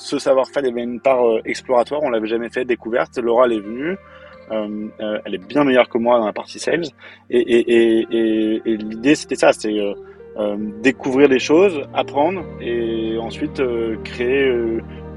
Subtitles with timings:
[0.00, 3.18] ce savoir-faire, avait une part exploratoire, on l'avait jamais fait, découverte.
[3.18, 3.96] Laura, elle est venue.
[4.50, 6.86] elle est bien meilleure que moi dans la partie sales.
[7.28, 8.06] Et,
[8.66, 9.78] l'idée, c'était ça, c'est
[10.82, 13.62] découvrir des choses, apprendre et ensuite
[14.04, 14.46] créer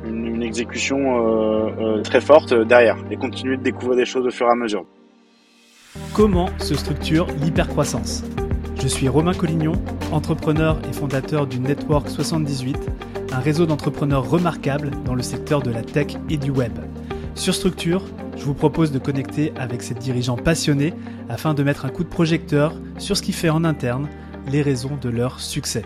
[0.05, 4.51] une, une, exécution très forte derrière et continuer de découvrir des choses au fur et
[4.51, 4.85] à mesure.
[6.13, 8.23] Comment se structure l'hypercroissance?
[8.81, 9.73] Je suis Romain Collignon,
[10.11, 12.75] entrepreneur et fondateur du Network 78,
[13.33, 16.73] un réseau d'entrepreneurs remarquables dans le secteur de la tech et du web.
[17.33, 18.03] Sur Structure,
[18.37, 20.93] je vous propose de connecter avec ces dirigeants passionnés
[21.29, 24.07] afin de mettre un coup de projecteur sur ce qui fait en interne
[24.51, 25.83] les raisons de leur succès.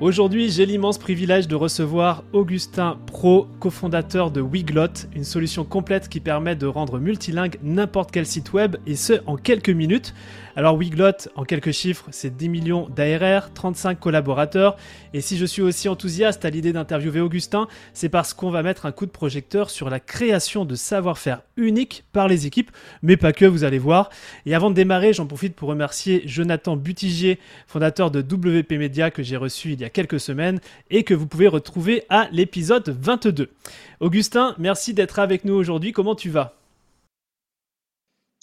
[0.00, 6.20] Aujourd'hui, j'ai l'immense privilège de recevoir Augustin Pro, cofondateur de Wiglot, une solution complète qui
[6.20, 10.14] permet de rendre multilingue n'importe quel site web et ce en quelques minutes.
[10.54, 14.76] Alors Wiglot, en quelques chiffres, c'est 10 millions d'ARR, 35 collaborateurs.
[15.14, 18.84] Et si je suis aussi enthousiaste à l'idée d'interviewer Augustin, c'est parce qu'on va mettre
[18.84, 22.70] un coup de projecteur sur la création de savoir-faire unique par les équipes,
[23.02, 24.10] mais pas que, vous allez voir.
[24.44, 29.22] Et avant de démarrer, j'en profite pour remercier Jonathan Butigier, fondateur de WP Media que
[29.22, 30.60] j'ai reçu il y a quelques semaines
[30.90, 33.48] et que vous pouvez retrouver à l'épisode 22.
[34.00, 35.92] Augustin, merci d'être avec nous aujourd'hui.
[35.92, 36.61] Comment tu vas?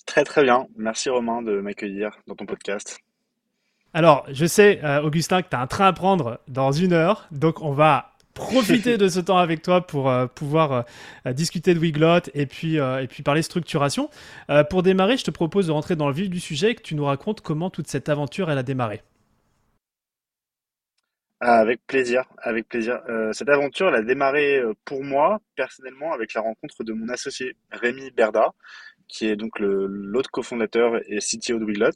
[0.06, 0.68] Très très bien.
[0.78, 3.00] Merci Romain de m'accueillir dans ton podcast.
[3.94, 7.28] Alors, je sais, euh, Augustin, que tu as un train à prendre dans une heure,
[7.32, 10.86] donc on va profiter de ce temps avec toi pour euh, pouvoir
[11.26, 14.10] euh, discuter de Wiglot et puis, et puis parler structuration.
[14.70, 16.96] pour démarrer, je te propose de rentrer dans le vif du sujet et que tu
[16.96, 19.02] nous racontes comment toute cette aventure elle a démarré.
[21.42, 23.00] Ah, avec plaisir, avec plaisir.
[23.32, 28.12] cette aventure, elle a démarré pour moi, personnellement, avec la rencontre de mon associé Rémi
[28.12, 28.52] Berda,
[29.10, 31.90] qui est donc l'autre cofondateur et CTO de Wiglot.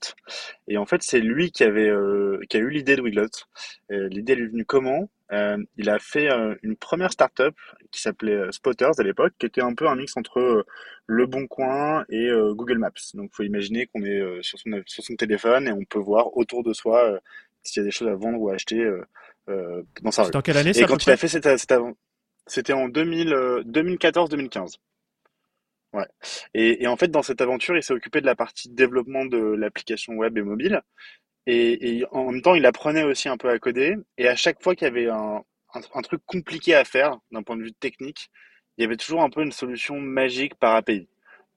[0.67, 3.29] Et en fait, c'est lui qui avait euh, qui a eu l'idée de Wiglot.
[3.89, 5.09] L'idée lui est venue comment?
[5.31, 7.55] Euh, Il a fait euh, une première startup
[7.91, 10.65] qui s'appelait Spotters à l'époque, qui était un peu un mix entre
[11.05, 12.91] Le Bon Coin et Google Maps.
[13.13, 16.35] Donc, il faut imaginer qu'on est sur son, sur son téléphone et on peut voir
[16.35, 17.19] autour de soi
[17.61, 18.83] s'il y a des choses à vendre ou à acheter
[19.47, 20.31] dans sa rue.
[20.31, 21.73] Dans quelle année Et quand il a fait cette, cette
[22.47, 24.77] c'était en 2014-2015.
[25.93, 26.07] Ouais.
[26.55, 29.37] Et, et, en fait, dans cette aventure, il s'est occupé de la partie développement de
[29.37, 30.81] l'application web et mobile.
[31.45, 33.95] Et, et, en même temps, il apprenait aussi un peu à coder.
[34.17, 35.43] Et à chaque fois qu'il y avait un,
[35.75, 38.31] un, truc compliqué à faire d'un point de vue technique,
[38.77, 41.07] il y avait toujours un peu une solution magique par API.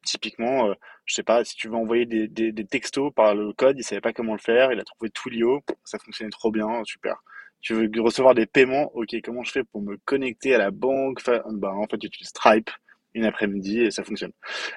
[0.05, 0.75] Typiquement, euh,
[1.07, 3.85] je sais pas, si tu veux envoyer des, des, des, textos par le code, il
[3.85, 4.73] savait pas comment le faire.
[4.73, 7.17] Il a trouvé Twilio, ça fonctionnait trop bien, super.
[7.61, 11.23] Tu veux recevoir des paiements, ok, comment je fais pour me connecter à la banque?
[11.27, 12.71] Bah, En fait, tu utilises Stripe
[13.16, 14.32] une après-midi et ça fonctionne.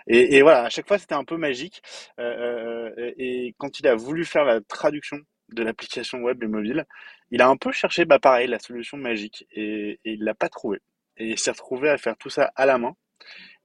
[0.08, 1.82] Et, voilà, à chaque fois c'était un peu magique.
[2.20, 5.20] Euh, euh, et quand il a voulu faire la traduction
[5.50, 6.86] de l'application web et mobile,
[7.32, 10.50] il a un peu cherché, bah pareil, la solution magique et, et il l'a pas
[10.50, 10.80] trouvé.
[11.18, 12.96] Et il s'est retrouvé à faire tout ça à la main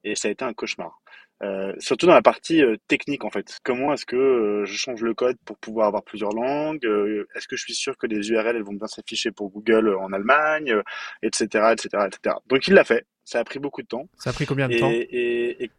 [0.04, 1.00] et ça a été un cauchemar.
[1.42, 3.58] Euh, surtout dans la partie euh, technique en fait.
[3.64, 7.48] Comment est-ce que euh, je change le code pour pouvoir avoir plusieurs langues euh, Est-ce
[7.48, 10.74] que je suis sûr que les URL elles vont bien s'afficher pour Google en Allemagne,
[11.22, 12.36] etc., etc., etc.
[12.46, 13.04] Donc il l'a fait.
[13.24, 14.08] Ça a pris beaucoup de temps.
[14.18, 15.70] Ça a pris combien de temps et, et,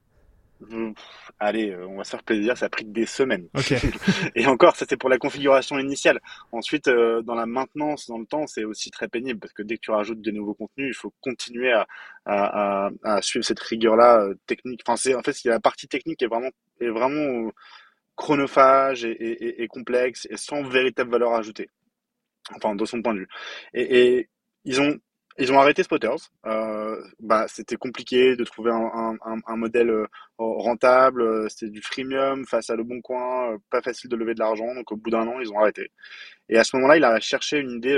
[1.40, 3.48] allez, on va se faire plaisir, ça a pris des semaines.
[3.54, 3.78] Okay.
[4.36, 6.22] et encore, ça c'est pour la configuration initiale.
[6.52, 9.76] Ensuite, euh, dans la maintenance, dans le temps, c'est aussi très pénible parce que dès
[9.76, 11.88] que tu rajoutes des nouveaux contenus, il faut continuer à,
[12.26, 14.82] à, à, à suivre cette rigueur-là euh, technique.
[14.86, 17.52] Enfin, c'est en fait, la partie technique est vraiment est vraiment
[18.16, 21.70] chronophage et, et, et, complexe et sans véritable valeur ajoutée.
[22.56, 23.28] Enfin, de son point de vue.
[23.74, 24.30] Et, et
[24.64, 24.98] ils ont
[25.38, 26.32] ils ont arrêté Spotters.
[26.46, 30.08] Euh, bah, c'était compliqué de trouver un, un, un modèle euh,
[30.38, 31.22] rentable.
[31.22, 34.74] Euh, c'était du freemium face à Le Bon Coin, pas facile de lever de l'argent.
[34.74, 35.92] Donc au bout d'un an, ils ont arrêté.
[36.48, 37.98] Et à ce moment-là, il a cherché une idée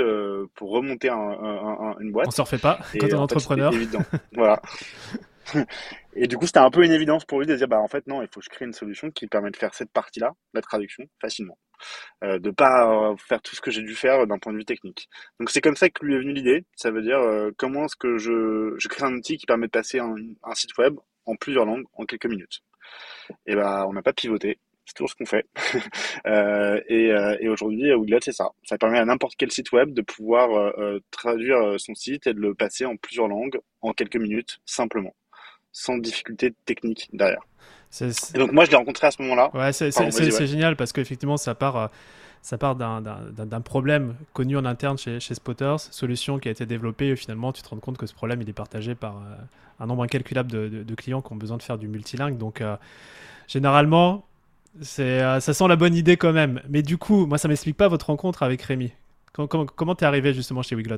[0.54, 2.28] pour remonter un, une boîte.
[2.28, 3.72] On s'en refait pas quand on est entrepreneur.
[3.72, 4.02] évident.
[4.34, 4.60] voilà.
[6.14, 8.06] Et du coup, c'était un peu une évidence pour lui de dire, bah en fait
[8.06, 10.60] non, il faut que je crée une solution qui permet de faire cette partie-là, la
[10.60, 11.56] traduction, facilement
[12.24, 14.64] euh, de pas euh, faire tout ce que j'ai dû faire d'un point de vue
[14.64, 15.08] technique.
[15.38, 16.64] Donc c'est comme ça que lui est venue l'idée.
[16.74, 19.98] Ça veut dire euh, comment est-ce que je, crée un outil qui permet de passer
[19.98, 20.14] un,
[20.54, 20.96] site web
[21.26, 22.62] en plusieurs langues en quelques minutes.
[23.46, 24.58] Et ben on n'a pas pivoté.
[24.86, 25.46] C'est toujours ce qu'on fait.
[26.26, 27.92] euh, et, euh, et aujourd'hui,
[28.22, 28.48] c'est ça.
[28.64, 30.72] Ça permet à n'importe quel site web de pouvoir
[31.10, 35.14] traduire son site et de le passer en plusieurs langues en quelques minutes, simplement,
[35.72, 37.42] sans difficulté technique derrière.
[38.00, 39.50] Et donc moi je l'ai rencontré à ce moment-là.
[39.54, 41.86] Ouais, c'est génial parce qu'effectivement ça part, euh,
[42.42, 47.08] ça part d'un problème connu en interne chez, chez, Spotters, solution qui a été développée
[47.08, 49.36] et finalement tu te rends compte que ce problème il est partagé par euh,
[49.80, 52.36] un nombre incalculable de, de, clients qui ont besoin de faire du multilingue.
[52.36, 52.76] Donc euh,
[53.46, 54.24] généralement
[54.82, 56.60] ça sent la bonne idée quand même.
[56.68, 58.92] Mais du coup, moi ça m'explique pas votre rencontre avec Rémi.
[59.32, 60.96] Comment t'es arrivé justement chez Wiglot?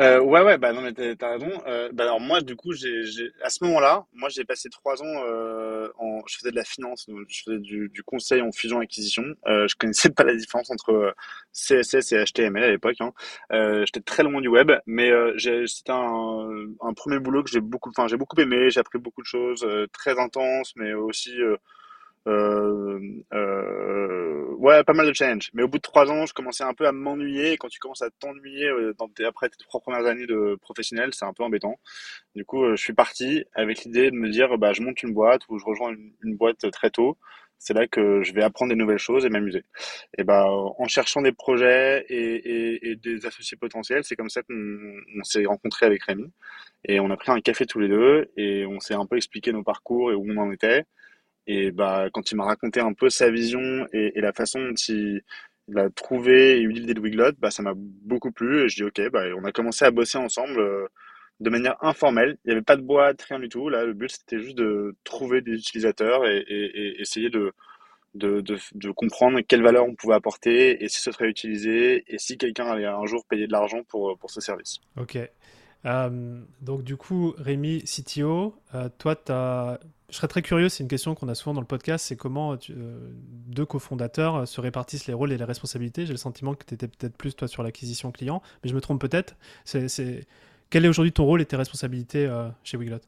[0.00, 1.50] Euh, ouais, ouais, bah non, mais t'as raison.
[1.66, 5.02] Euh, bah alors moi, du coup, j'ai, j'ai, à ce moment-là, moi, j'ai passé trois
[5.02, 8.50] ans euh, en, je faisais de la finance, donc je faisais du, du conseil en
[8.50, 9.24] fusion-acquisition.
[9.46, 11.12] Euh, je connaissais pas la différence entre euh,
[11.52, 12.96] CSS et HTML à l'époque.
[13.00, 13.12] Hein.
[13.52, 15.36] Euh, j'étais très loin du web, mais euh,
[15.66, 16.48] c'était un,
[16.80, 18.70] un premier boulot que j'ai beaucoup, enfin, j'ai beaucoup aimé.
[18.70, 21.56] J'ai appris beaucoup de choses, euh, très intenses, mais aussi euh,
[24.60, 25.50] ouais, pas mal de challenges.
[25.54, 27.52] Mais au bout de trois ans, je commençais un peu à m'ennuyer.
[27.52, 28.94] Et quand tu commences à t'ennuyer euh,
[29.26, 31.78] après tes trois premières années de professionnel, c'est un peu embêtant.
[32.34, 35.14] Du coup, euh, je suis parti avec l'idée de me dire, bah, je monte une
[35.14, 37.18] boîte ou je rejoins une, boîte très tôt.
[37.58, 39.64] C'est là que je vais apprendre des nouvelles choses et m'amuser.
[40.16, 45.24] Et bah, en cherchant des projets et, des associés potentiels, c'est comme ça qu'on on
[45.24, 46.32] s'est rencontrés avec Rémi.
[46.84, 49.52] Et on a pris un café tous les deux et on s'est un peu expliqué
[49.52, 50.84] nos parcours et où on en était.
[51.46, 55.22] Et bah, quand il m'a raconté un peu sa vision et, la façon dont il,
[55.76, 58.64] a trouvé et eu l'idée de bah, ça m'a beaucoup plu.
[58.64, 60.86] Et je dis, OK, bah, on a commencé à bosser ensemble euh,
[61.40, 62.36] de manière informelle.
[62.44, 63.68] Il n'y avait pas de boîte, rien du tout.
[63.68, 66.44] Là, le but, c'était juste de trouver des utilisateurs et,
[66.98, 67.52] essayer de,
[68.14, 72.36] de, de, comprendre quelle valeur on pouvait apporter et si ce serait utilisé et si
[72.36, 74.80] quelqu'un allait un jour payer de l'argent pour, pour ce service.
[74.96, 75.18] Ok.
[75.86, 79.78] Euh, donc du coup, Rémi, CTO, euh, toi, t'as...
[80.10, 82.56] je serais très curieux, c'est une question qu'on a souvent dans le podcast, c'est comment
[82.56, 82.98] tu- euh,
[83.46, 86.06] deux cofondateurs euh, se répartissent les rôles et les responsabilités.
[86.06, 88.80] J'ai le sentiment que tu étais peut-être plus toi sur l'acquisition client, mais je me
[88.80, 89.36] trompe peut-être.
[90.70, 92.98] Quel est aujourd'hui ton rôle et tes responsabilités euh, chez Wiglot?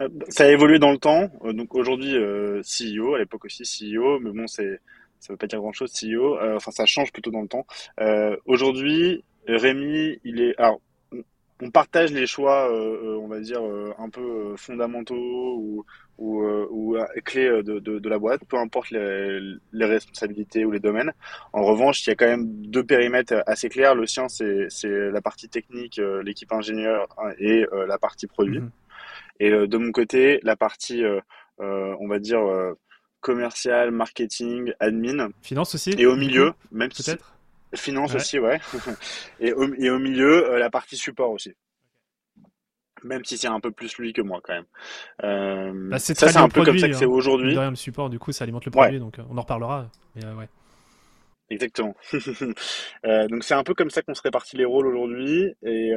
[0.00, 1.30] Euh, Ça a évolué dans le temps.
[1.44, 4.62] Euh, donc aujourd'hui, euh, CEO, à l'époque aussi CEO, mais bon, ça
[5.28, 6.36] veut pas dire grand-chose, CEO.
[6.38, 7.66] Euh, enfin, ça change plutôt dans le temps.
[8.00, 10.54] Euh, aujourd'hui, Rémi, il est,
[11.62, 15.84] on partage les choix, euh, euh, on va dire, euh, un peu euh, fondamentaux ou,
[16.18, 19.40] ou, euh, ou, clés de, de, de la boîte, peu importe les,
[19.72, 21.12] les responsabilités ou les domaines.
[21.52, 23.94] En revanche, il y a quand même deux périmètres assez clairs.
[23.94, 28.60] Le sien, c'est, la partie technique, euh, l'équipe ingénieur hein, et euh, la partie produit.
[28.60, 28.70] Mhm.
[29.40, 31.20] Et euh, de mon côté, la partie, euh,
[31.60, 32.74] euh, on va dire, euh,
[33.20, 35.30] commercial, marketing, admin.
[35.42, 37.33] Finance aussi, Et au milieu, même peut-être?
[37.76, 38.16] Finance Ouais.
[38.16, 38.60] aussi, ouais.
[39.40, 41.52] Et au, et au milieu, euh, la partie support aussi.
[43.02, 44.64] Même si c'est un peu plus lui que moi quand même.
[45.24, 47.08] Euh, Bah, ça, c'est un peu comme ça que c'est hein.
[47.08, 47.56] Aujourd'hui.
[47.58, 49.90] rien, le support, du coup, ça alimente le Ouais, produit, donc euh, on en reparlera.
[50.16, 50.48] Mais euh, ouais.
[51.50, 51.94] exactement.
[53.06, 55.52] Euh, donc c'est un peu comme ça qu'on se répartit les rôles aujourd'hui.
[55.62, 55.92] Et,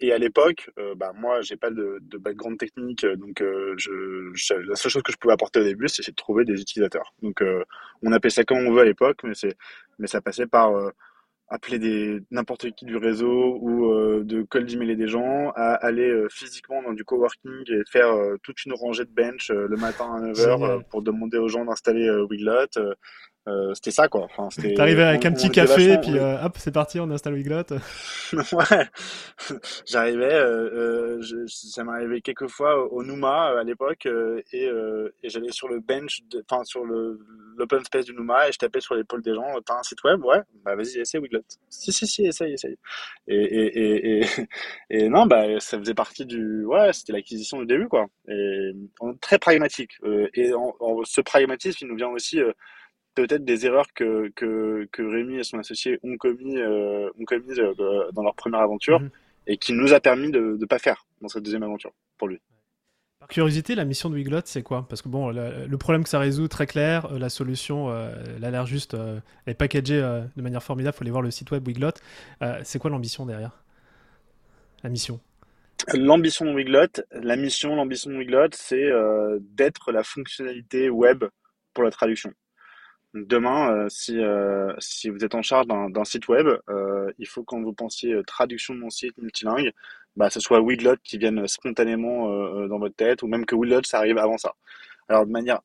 [0.00, 4.74] et à l'époque, bah, moi, j'ai pas de, de background technique, donc je, je- la
[4.76, 7.14] seule chose que je pouvais apporter au début, c'est de trouver des utilisateurs.
[7.22, 7.42] Donc
[8.02, 9.56] on appelait ça comme on veut à l'époque, mais c'est,
[9.98, 10.90] mais ça passait par euh,
[11.48, 16.08] appeler des n'importe qui du réseau ou euh, de cold emailer des gens, à aller
[16.08, 20.12] euh, physiquement dans du coworking et faire euh, toute une rangée de bench le matin
[20.14, 20.84] à 9h Génial.
[20.90, 22.66] pour demander aux gens d'installer Wiglot.
[23.48, 24.24] Euh, c'était ça quoi.
[24.24, 27.10] Enfin, T'arrivais on, avec un petit café, et vachement puis euh, hop, c'est parti, on
[27.10, 27.62] installe Wiglot.
[28.32, 28.88] Ouais,
[29.86, 30.70] j'arrivais, euh,
[31.18, 35.28] euh, je- ça arrivé quelques fois au Numa euh, à l'époque euh, et, euh, et
[35.28, 37.20] j'allais sur le bench, enfin sur le
[37.56, 39.46] l'open space du Numa et je tapais sur l'épaule des gens.
[39.64, 40.22] T'as un site web?
[40.24, 41.40] Ouais, bah vas-y, essaye Wiglot.
[41.70, 42.76] Si si si, essaye, essaye.
[43.28, 44.26] Et et et et,
[44.90, 48.06] et non, bah ça faisait partie du, ouais, c'était l'acquisition du début quoi.
[48.28, 49.92] Et on très pragmatique.
[50.04, 52.52] Euh, et en, en- ce pragmatisme, il nous vient aussi euh,
[53.16, 58.12] peut-être des erreurs que, que, que Rémi et son associé ont commis, euh, ont euh,
[58.12, 59.10] dans leur première aventure Mhm.
[59.48, 62.40] et qui nous a permis de ne pas faire dans cette deuxième aventure pour lui.
[63.18, 64.86] Par curiosité, la mission de Wiglot, c'est quoi?
[64.88, 68.12] Parce que bon, le, le problème que ça résout, très clair, euh, la solution, euh,
[68.36, 70.00] elle a l'air juste, elle est packagée
[70.36, 71.92] de manière formidable, faut aller voir le site web Wiglot.
[72.62, 73.62] C'est quoi l'ambition derrière?
[74.84, 75.18] La mission?
[75.94, 78.90] L'ambition de Wiglot, la mission, l'ambition de Wiglot, c'est
[79.40, 81.24] d'être la fonctionnalité web
[81.72, 82.32] pour la traduction.
[83.18, 87.42] Demain, euh, si, euh, si vous êtes en charge d'un site web, euh, il faut
[87.44, 89.72] quand vous pensiez traduction de mon site multilingue,
[90.16, 92.28] bah, ce soit Wiglot qui vienne spontanément
[92.68, 94.54] dans votre tête, ou même que Wiglot, ça arrive avant ça.
[95.08, 95.60] Alors de manière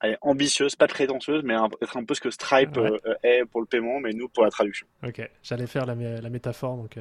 [0.00, 2.90] allez, ambitieuse, pas prétentieuse, mais un- être un peu ce que Stripe Ouais,
[3.22, 4.86] est pour le paiement, mais nous pour la traduction.
[5.06, 5.28] ok.
[5.42, 6.98] J'allais faire la, mé- la métaphore, donc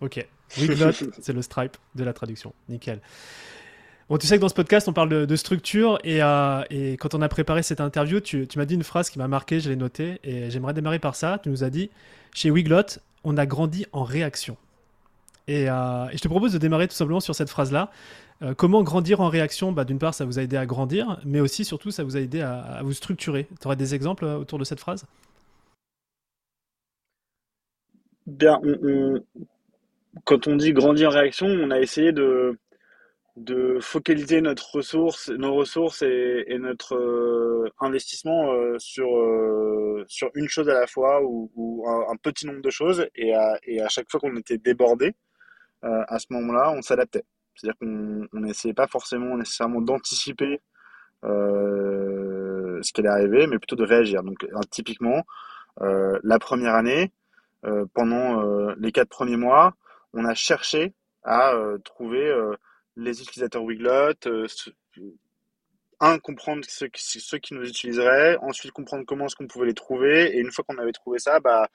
[0.00, 0.26] ok.
[0.58, 2.52] Wiglot, c'est le Stripe de la traduction.
[2.68, 3.00] Nickel.
[4.10, 7.14] Bon, tu sais que dans ce podcast, on parle de, structure et, euh, et quand
[7.14, 9.76] on a préparé cette interview, tu, m'as dit une phrase qui m'a marqué, je l'ai
[9.76, 11.40] notée et j'aimerais démarrer par ça.
[11.42, 11.88] Tu nous as dit,
[12.34, 14.58] chez Wiglot, on a grandi en réaction.
[15.48, 17.90] Et, euh, et je te propose de démarrer tout simplement sur cette phrase-là.
[18.42, 19.72] Euh, comment grandir en réaction?
[19.72, 22.20] Bah, D'une part, ça vous a aidé à grandir, mais aussi, surtout, ça vous a
[22.20, 23.46] aidé à, vous structurer.
[23.58, 25.06] Tu aurais des exemples autour de cette phrase?
[28.26, 28.60] Bien,
[30.24, 32.58] quand on dit grandir en réaction, on a essayé de,
[33.36, 40.48] de focaliser notre ressource, nos ressources et, notre euh, investissement euh, sur, euh, sur une
[40.48, 43.06] chose à la fois ou, un, petit nombre de choses.
[43.16, 45.14] Et à, et à chaque fois qu'on était débordé,
[45.82, 47.24] à ce moment-là, on s'adaptait.
[47.54, 50.62] C'est-à-dire qu'on on n'essayait pas forcément nécessairement d'anticiper
[51.22, 54.22] ce qui allait arriver, mais plutôt de réagir.
[54.22, 55.26] Donc, typiquement,
[55.78, 57.12] la première année,
[57.92, 59.74] pendant les quatre premiers mois,
[60.14, 61.52] on a cherché à
[61.84, 62.32] trouver
[62.96, 64.46] les utilisateurs Wiglot, euh,
[66.00, 69.74] un, comprendre ceux qui, ceux qui nous utiliseraient, ensuite comprendre comment est-ce qu'on pouvait les
[69.74, 71.68] trouver, et une fois qu'on avait trouvé ça, bah,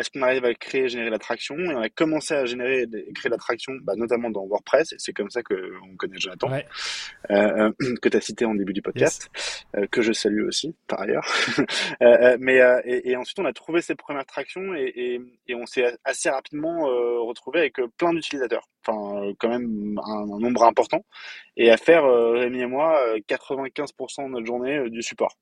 [0.00, 1.56] est-ce qu'on arrive à créer, générer l'attraction?
[1.56, 5.12] Et on a commencé à générer et créer l'attraction, bah, notamment dans WordPress, et c'est
[5.12, 6.66] comme ça qu'on connaît Jonathan, Ouais,
[7.30, 8.84] euh, euh, que tu as cité en début du yes.
[8.84, 9.30] podcast,
[9.76, 11.26] euh, que je salue aussi, par ailleurs.
[12.02, 15.66] Euh, mais, et, et ensuite, on a trouvé ces premières tractions et, et, et on
[15.66, 16.86] s'est assez rapidement
[17.26, 21.04] retrouvé avec plein d'utilisateurs, enfin, quand même un, un nombre important,
[21.56, 25.36] et à faire, Rémi et moi, euh, 95% de notre journée du support.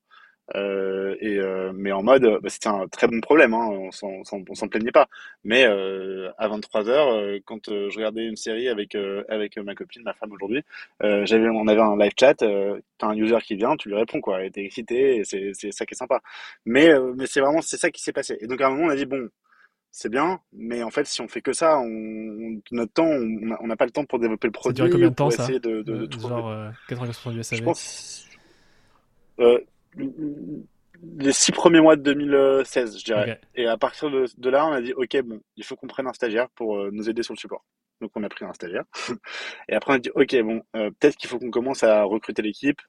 [0.55, 3.91] Euh, et euh, mais en mode, euh, bah, c'était un très bon problème, hein, on
[3.93, 5.07] s'en on s'en- on s'en plaignait pas.
[5.45, 9.59] Mais euh, à 23 heures, euh, quand euh, je regardais une série avec euh, avec
[9.59, 10.63] ma copine, ma femme aujourd'hui,
[11.03, 13.97] euh, j'avais on avait un live chat, euh, t'as un user qui vient, tu lui
[13.97, 16.21] réponds quoi, et t'es excité, et c'est c'est ça qui est sympa.
[16.65, 18.39] Mais euh, mais c'est vraiment c'est ça qui s'est passé.
[18.41, 19.29] Et donc à un moment on a dit bon,
[19.91, 23.05] c'est bien, mais en fait si on fait que ça, on, notre temps,
[23.61, 25.31] on n'a pas le temps pour développer le Ça a duré produit combien de temps
[25.31, 26.19] ça de de, de.
[26.19, 27.65] Genre euh, 95% du Je SAV.
[27.65, 28.27] pense
[29.41, 29.59] euh,
[29.97, 33.41] les six premiers mois de 2016, je dirais.
[33.55, 36.07] Et à partir de, de là, on a dit, OK, bon, il faut qu'on prenne
[36.07, 37.65] un stagiaire pour euh, nous aider sur le support.
[38.01, 38.85] Donc, on a pris un stagiaire.
[39.69, 42.43] Et après, on a dit, OK, bon, euh, peut-être qu'il faut qu'on commence à recruter
[42.43, 42.81] l'équipe.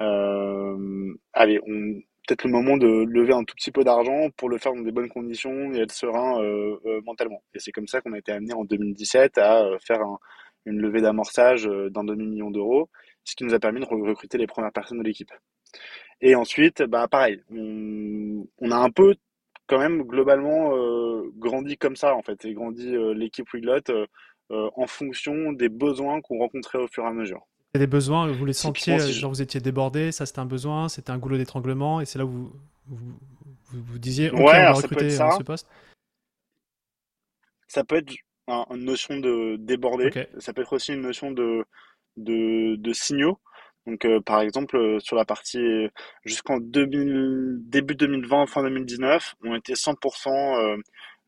[0.00, 4.58] Euh, allez, on, peut-être le moment de lever un tout petit peu d'argent pour le
[4.58, 6.40] faire dans des bonnes conditions et être serein
[7.04, 7.42] mentalement.
[7.54, 10.18] Et c'est comme ça qu'on a été amené en 2017 à faire un-
[10.66, 12.90] une levée d'amorçage d'un demi-million d'euros,
[13.24, 15.30] ce qui nous a permis de re- recruter les premières personnes de l'équipe.
[16.20, 19.14] Et ensuite, bah pareil, on, on a un peu
[19.66, 24.06] quand même globalement euh, grandi comme ça en fait, et grandi euh, l'équipe Wiglot euh,
[24.76, 27.46] en fonction des besoins qu'on rencontrait au fur et à mesure.
[27.74, 29.12] A des besoins, vous les sentiez, je...
[29.12, 32.24] genre vous étiez débordé, ça c'était un besoin, c'était un goulot d'étranglement, et c'est là
[32.24, 32.52] où vous,
[32.86, 32.96] vous,
[33.66, 35.68] vous, vous disiez, Ouais, on va recruter ça, ce poste.
[37.68, 38.14] ça peut être
[38.48, 41.64] un- une notion de déborder, Ok, ça peut être aussi une notion de,
[42.16, 43.38] de, de signaux.
[43.86, 45.88] Donc, euh, par exemple, euh, sur la partie euh,
[46.24, 50.76] jusqu'en 2000, début 2020, fin 2019, on était 100% euh,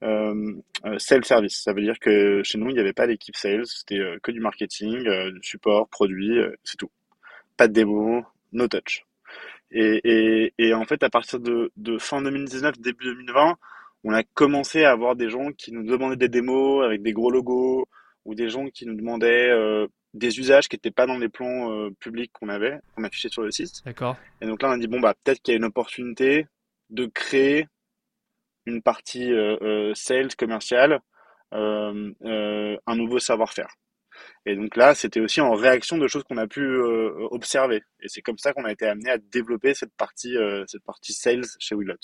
[0.03, 1.63] euh, euh, self-service.
[1.63, 4.41] Ça veut dire que chez nous, il n'y avait pas d'équipe sales, c'était que du
[4.41, 6.91] marketing, du support, produit, c'est tout.
[7.57, 9.05] Pas de démo, no touch.
[9.71, 13.57] Et, et, et en fait, à partir de, de fin 2019, début 2020,
[14.05, 17.31] on a commencé à avoir des gens qui nous demandaient des démos avec des gros
[17.31, 17.87] logos
[18.25, 19.51] ou des gens qui nous demandaient
[20.15, 23.43] des usages qui n'étaient pas dans les plans euh, publics qu'on avait, qu'on affichait sur
[23.43, 23.85] le site.
[23.85, 24.17] d'accord.
[24.41, 26.47] Et donc là, on a dit, bon, bah, peut-être qu'il y a une opportunité
[26.91, 27.67] de créer
[28.67, 31.01] une partie euh, euh, sales commerciale,
[31.55, 33.75] euh, euh, un nouveau savoir-faire.
[34.47, 37.83] Et donc là, c'était aussi en réaction de choses qu'on a pu euh, observer.
[38.01, 41.13] Et c'est comme ça qu'on a été amené à développer cette partie, euh, cette partie
[41.13, 41.97] sales chez Wiglot.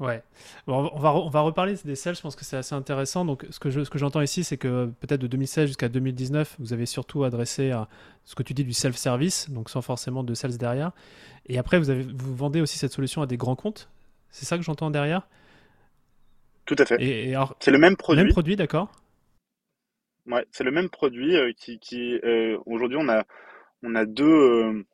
[0.00, 0.22] Ouais.
[0.66, 3.26] Bon, on va, on va reparler des sales, je pense que c'est assez intéressant.
[3.26, 6.56] Donc, ce que je, ce que j'entends ici, c'est que peut-être de 2016 jusqu'à 2019,
[6.58, 7.86] vous avez surtout adressé à
[8.24, 10.92] ce que tu dis du self-service, donc sans forcément de sales derrière.
[11.46, 13.90] Et après, vous, avez, vous vendez aussi cette solution à des grands comptes.
[14.30, 15.28] C'est ça que j'entends derrière?
[16.64, 17.02] Tout à fait.
[17.02, 18.24] Et, et alors, C'est le même produit.
[18.24, 18.90] même produit, d'accord?
[20.26, 23.24] Ouais, c'est le même produit euh, qui, qui euh, aujourd'hui on a
[23.82, 24.86] on a deux euh,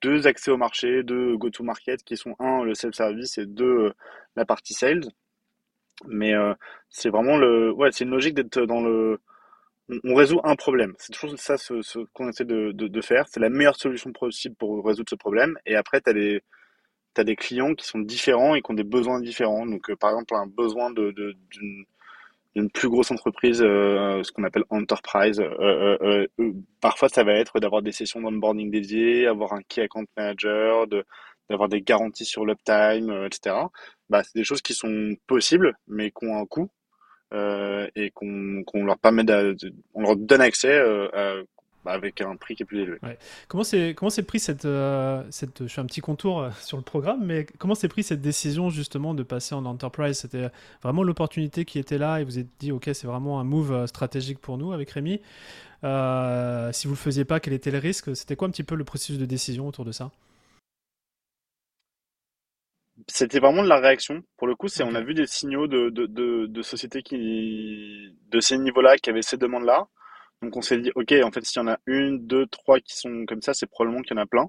[0.00, 3.94] deux accès au marché, deux go-to-market qui sont un le self-service et deux euh,
[4.36, 5.04] la partie sales.
[6.06, 6.54] Mais euh,
[6.90, 9.20] c'est vraiment le ouais c'est une logique d'être dans le
[10.04, 10.94] on, résout un problème.
[10.98, 13.26] C'est toujours ça ce, qu'on essaie de, faire.
[13.28, 15.58] C'est la meilleure solution possible pour résoudre ce problème.
[15.66, 16.42] Et après t'as des
[17.14, 19.66] t'as des clients qui sont différents et qui ont des besoins différents.
[19.66, 21.84] Donc euh, par exemple un besoin de, de d'une
[22.54, 25.40] d'une plus grosse entreprise, euh, ce qu'on appelle enterprise.
[25.40, 29.62] Euh, euh, euh, euh, parfois, ça va être d'avoir des sessions d'onboarding dédiées, avoir un
[29.68, 31.04] key account manager, de,
[31.50, 33.56] d'avoir des garanties sur l'uptime, euh, etc.
[34.10, 36.68] Bah, c'est des choses qui sont possibles, mais qui ont un coût
[37.96, 39.24] et qu'on qu'on leur permet
[39.94, 40.78] on leur donne accès
[41.84, 42.98] bah, avec un prix qui est plus élevé.
[43.02, 43.18] Ouais.
[43.48, 46.76] Comment c'est comment c'est pris cette, euh, cette je fais un petit contour euh, sur
[46.76, 50.18] le programme mais comment c'est pris cette décision justement de passer en enterprise?
[50.18, 50.48] C'était
[50.82, 53.86] vraiment l'opportunité qui était là et vous êtes dit ok c'est vraiment un move euh,
[53.86, 55.20] stratégique pour nous avec Rémi
[55.84, 58.14] Euh, si vous le faisiez pas quel était le risque?
[58.14, 60.12] C'était quoi un petit peu le processus de décision autour de ça?
[63.08, 64.22] C'était vraiment de la réaction.
[64.36, 68.14] Pour le coup, c'est, on a vu des signaux de, de, de, de sociétés qui,
[68.30, 69.88] de ces niveaux-là, qui avaient ces demandes-là.
[70.42, 72.96] Donc on s'est dit, ok, en fait, s'il y en a une, deux, trois qui
[72.96, 74.48] sont comme ça, c'est probablement qu'il y en a plein.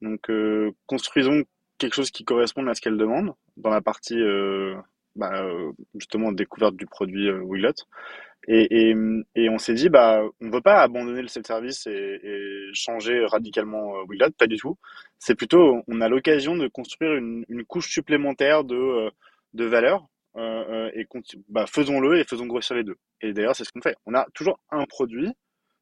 [0.00, 1.42] Donc euh, construisons
[1.78, 4.76] quelque chose qui corresponde à ce qu'elle demande dans la partie euh,
[5.16, 7.72] bah, euh, justement découverte du produit euh, Wiglet.
[8.46, 8.94] Et, et,
[9.34, 13.96] et on s'est dit, bah, on veut pas abandonner le self-service et, et changer radicalement
[13.96, 14.76] euh, Wiglet, pas du tout.
[15.18, 19.10] C'est plutôt, on a l'occasion de construire une, une couche supplémentaire de, euh,
[19.54, 22.96] de valeur et conti- bah, faisons-le et faisons grossir les deux.
[23.20, 23.96] Et d'ailleurs, c'est ce qu'on fait.
[24.06, 25.32] On a toujours un produit,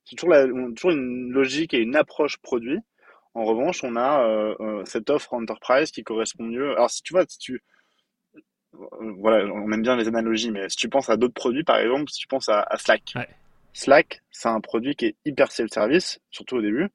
[0.04, 2.78] c'est toujours, la, on a toujours une logique et une approche produit.
[3.34, 6.72] En revanche, on a euh, euh, cette offre enterprise qui correspond mieux.
[6.72, 7.62] Alors, si tu vois, si tu,
[8.74, 11.78] euh, voilà, on aime bien les analogies, mais si tu penses à d'autres produits, par
[11.78, 13.28] exemple, si tu penses à, à Slack, Ouais.
[13.72, 16.90] Slack, c'est un produit qui est hyper self-service, surtout au début, euh, euh,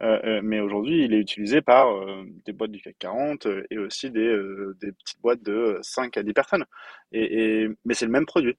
[0.00, 4.10] mais aujourd'hui, il est utilisé par euh, des boîtes du CAC 40 euh, et aussi
[4.10, 6.64] des, euh, des petites boîtes de 5 à 10 personnes.
[7.12, 8.56] Et, et, mais c'est le même produit.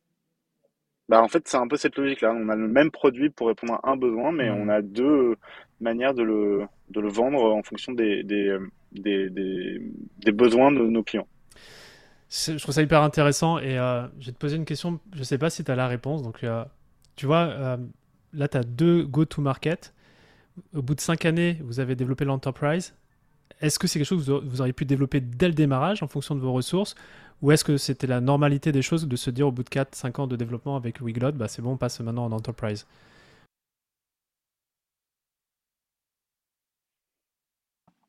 [1.10, 2.34] Bah, en fait, c'est un peu cette logique-là.
[2.34, 4.70] On a le même produit pour répondre à un besoin, mais on Hmm.
[4.70, 5.36] a deux
[5.82, 10.80] manières de le, de le vendre en fonction des, des, euh, des, des, besoins de
[10.80, 11.28] nos clients.
[12.30, 15.00] Je trouve ça hyper intéressant et euh, je vais te poser une question.
[15.14, 16.22] Je sais pas si tu as la réponse.
[16.24, 16.64] Donc, euh,
[17.18, 17.78] tu vois, euh,
[18.34, 19.94] là, tu as deux go-to-market.
[20.74, 22.94] Au bout de cinq années, vous avez développé l'enterprise.
[23.62, 26.36] Est-ce que c'est quelque chose que vous auriez pu développer dès le démarrage en fonction
[26.36, 26.96] de vos ressources
[27.42, 30.22] Ou est-ce que c'était la normalité des choses de se dire au bout de 4-5
[30.22, 32.86] ans de développement avec Wiglot, bah, c'est bon, on passe maintenant en enterprise?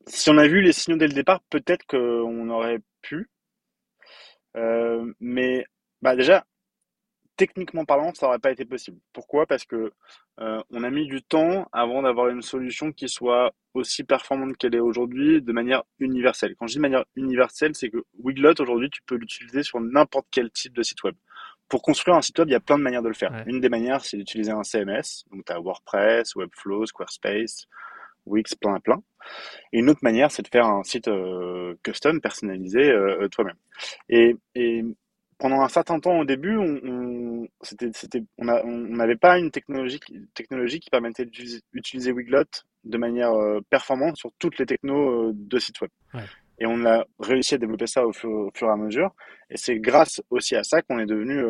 [0.07, 3.29] Si on a vu les signaux dès le départ, peut-être qu'on aurait pu.
[4.55, 5.65] Euh, mais
[6.01, 6.45] bah déjà,
[7.35, 8.97] techniquement parlant, ça n'aurait pas été possible.
[9.11, 9.45] Pourquoi?
[9.45, 9.91] Parce que
[10.39, 14.75] euh, on a mis du temps avant d'avoir une solution qui soit aussi performante qu'elle
[14.75, 16.55] est aujourd'hui de manière universelle.
[16.57, 20.27] Quand je dis de manière universelle, c'est que Wiglot aujourd'hui, tu peux l'utiliser sur n'importe
[20.31, 21.15] quel type de site web.
[21.69, 23.31] Pour construire un site web, il y a plein de manières de le faire.
[23.31, 23.43] Ouais.
[23.47, 25.25] Une des manières, c'est d'utiliser un CMS.
[25.31, 27.67] Donc, tu as WordPress, Webflow, Squarespace,
[28.25, 29.01] Wix, plein, plein.
[29.71, 33.55] Et une autre manière, c'est de faire un site euh, custom, personnalisé euh, toi-même.
[34.09, 34.83] Et, et
[35.43, 37.49] pendant un certain temps au début, on,
[38.95, 42.45] n'avait pas une technologie, qui- technologie qui permettait d'utiliser utiliser Wiglot
[42.85, 45.91] de manière euh, performante sur toutes les technos euh, de site web.
[46.13, 46.23] Ouais.
[46.59, 49.13] Et on a réussi à développer ça au fur, au fur et à mesure.
[49.49, 51.43] Et c'est grâce aussi à ça qu'on est devenu,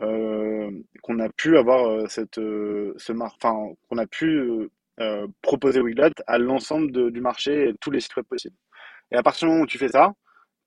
[0.00, 5.80] euh, qu'on a pu avoir cette, euh, ce mar- enfin, qu'on a pu euh, proposer
[5.80, 8.56] Wiglot à l'ensemble du marché et tous les sites web possibles.
[9.12, 10.12] Et à partir du moment où tu fais ça,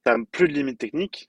[0.05, 1.27] tu n'as plus de limites techniques.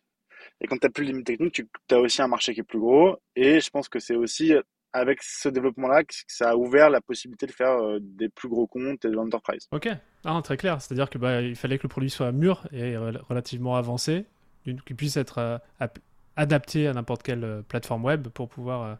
[0.62, 1.54] Et quand tu n'as plus de limites techniques,
[1.88, 3.16] tu as aussi un marché qui est plus gros.
[3.36, 4.52] Et je pense que c'est aussi
[4.92, 8.66] avec ce développement-là que ça a ouvert la possibilité de faire euh, des plus gros
[8.66, 9.66] comptes et de l'enterprise.
[9.72, 9.88] Ok,
[10.24, 10.80] ah, très clair.
[10.80, 14.24] C'est-à-dire que bah, il fallait que le produit soit mûr et rel- relativement avancé,
[14.64, 15.98] qu'il puisse être euh, ap-
[16.36, 18.94] adapté à n'importe quelle euh, plateforme web pour pouvoir euh,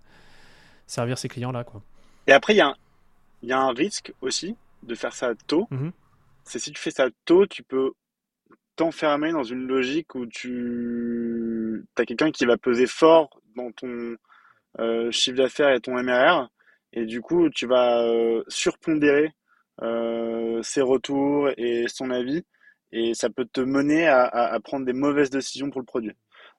[0.87, 1.63] servir ces clients-là.
[1.65, 1.83] Quoi.
[2.27, 2.77] Et après, il y, a un-
[3.43, 5.69] il y a un risque aussi de faire ça tôt.
[5.71, 5.93] Mhm.
[6.45, 7.93] C'est si tu fais ça tôt, tu peux
[8.77, 14.17] t'enfermer dans une logique où tu as quelqu'un qui va peser fort dans ton
[14.81, 16.49] euh, chiffre d'affaires et ton MRR.
[16.93, 19.33] Et du coup, tu vas euh, surpondérer
[19.83, 22.45] euh, ses retours et son avis.
[22.93, 26.13] Et ça peut te mener à, prendre des mauvaises décisions pour le produit.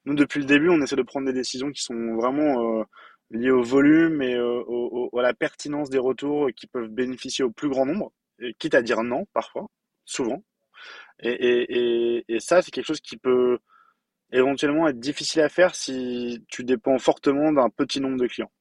[0.06, 2.84] Nous, depuis le début, on essaie de prendre des décisions qui sont vraiment
[3.30, 7.86] liées au volume et à la pertinence des retours qui peuvent bénéficier au plus grand
[7.86, 8.12] nombre,
[8.58, 9.68] quitte à dire non parfois,
[10.06, 10.44] souvent.
[11.24, 11.78] Et, et,
[12.18, 13.58] et, et ça, c'est quelque chose qui peut
[14.32, 18.52] éventuellement être difficile à faire si tu dépends fortement d'un petit nombre de clients.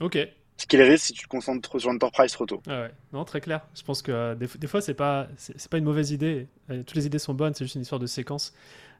[0.00, 0.18] Ok,
[0.56, 2.60] Ce qui est le risque si tu te concentres trop sur l'enterprise trop tôt.
[2.66, 2.90] Ah ouais.
[3.12, 3.60] non, très clair.
[3.74, 6.48] Je pense que euh, des, fois, c'est pas, c'est pas une mauvaise idée.
[6.70, 8.52] Euh, toutes les idées sont bonnes, c'est juste une histoire de séquence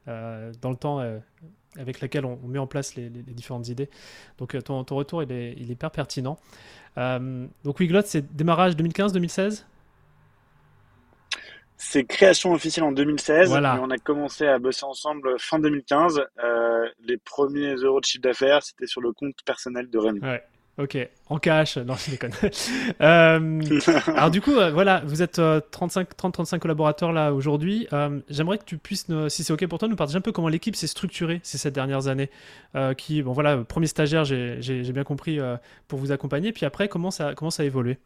[0.08, 1.18] euh, dans le temps euh,
[1.76, 3.88] avec laquelle on, on met en place les, les- les différentes idées.
[4.38, 6.38] Donc, ton, ton retour, il est, il est hyper pertinent.
[6.96, 9.64] Donc, Wiglot, c'est démarrage 2015-2016
[11.84, 13.74] C'est création officielle en 2016, Voilà.
[13.74, 16.22] mais on a commencé à bosser ensemble fin 2015.
[16.42, 20.20] Euh, les premiers euros de chiffre d'affaires, c'était sur le compte personnel de Rémi.
[20.20, 20.42] Ouais.
[20.78, 20.96] Ok,
[21.28, 22.30] en cash, non je déconne.
[23.02, 23.60] Euh,
[24.16, 27.88] alors du coup, euh, voilà, vous êtes 30-35 collaborateurs là aujourd'hui.
[28.30, 30.48] J'aimerais que tu puisses, nous- si c'est ok pour toi, nous partager un peu comment
[30.48, 32.30] l'équipe s'est structurée ces sept dernières années.
[32.96, 35.38] Qui, bon voilà, premier stagiaire, j'ai bien compris
[35.88, 36.52] pour vous accompagner.
[36.52, 37.98] Puis après, comment ça, comment ça a évolué?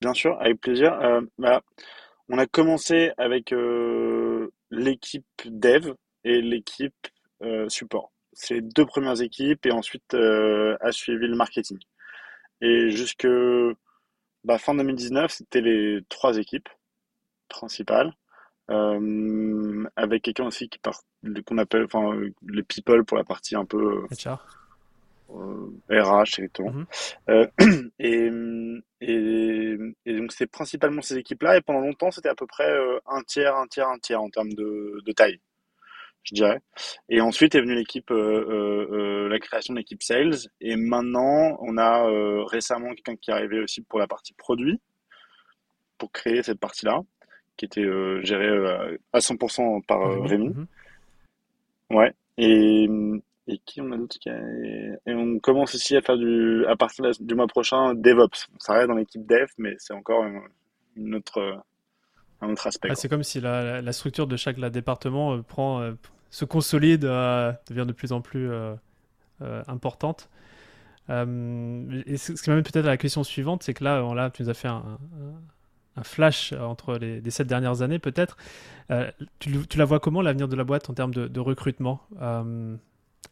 [0.00, 0.92] Bien sûr, avec plaisir.
[1.00, 1.62] Euh, bah,
[2.28, 6.94] on a commencé avec euh, l'équipe dev et l'équipe
[7.42, 8.12] euh, support.
[8.32, 11.78] C'est les deux premières équipes et ensuite a suivi le marketing.
[12.60, 13.26] Et jusque
[14.44, 16.68] bah, fin 2019, c'était les trois équipes
[17.48, 18.12] principales,
[18.68, 21.00] avec quelqu'un aussi qui part,
[21.46, 22.12] qu'on appelle, enfin,
[22.46, 24.06] les people pour la partie un peu
[25.28, 26.72] RH, exactement.
[26.72, 26.86] Mhm.
[27.28, 27.46] Euh,
[27.98, 28.30] et,
[29.00, 31.56] et, et donc c'est principalement ces équipes-là.
[31.56, 34.30] Et pendant longtemps, c'était à peu près euh, un tiers, un tiers, un tiers en
[34.30, 35.40] termes de, de taille,
[36.24, 36.60] je dirais.
[37.08, 38.14] Et ensuite est venue l'équipe, euh,
[38.48, 40.34] euh, euh, la création de l'équipe sales.
[40.60, 44.80] Et maintenant, on a euh, récemment quelqu'un qui est arrivé aussi pour la partie produit,
[45.98, 47.00] pour créer cette partie-là,
[47.56, 50.48] qui était euh, gérée euh, à 100% par euh, Rémi Rémi.
[50.48, 50.66] Mhm.
[51.90, 52.14] Ouais.
[52.38, 52.88] Et,
[53.48, 54.38] et qui on a d'autre qui a...
[55.06, 58.46] Et on commence aussi à faire du, à partir du mois prochain, DevOps.
[58.58, 60.24] Ça reste dans l'équipe Dev, mais c'est encore
[60.94, 61.62] une, autre,
[62.42, 65.92] un autre aspect, Ah, c'est comme si la, structure de chaque département euh, prend, euh,
[66.30, 68.50] se consolide, euh, devient de plus en plus
[69.66, 70.28] importante.
[71.08, 74.42] Et ce qui m'amène peut-être à la question suivante, c'est que là, on, là, tu
[74.42, 74.98] nous as fait un,
[76.02, 78.36] flash entre les, les sept dernières années, peut-être.
[79.38, 82.02] Tu, la vois comment l'avenir de la boîte en termes de, de recrutement?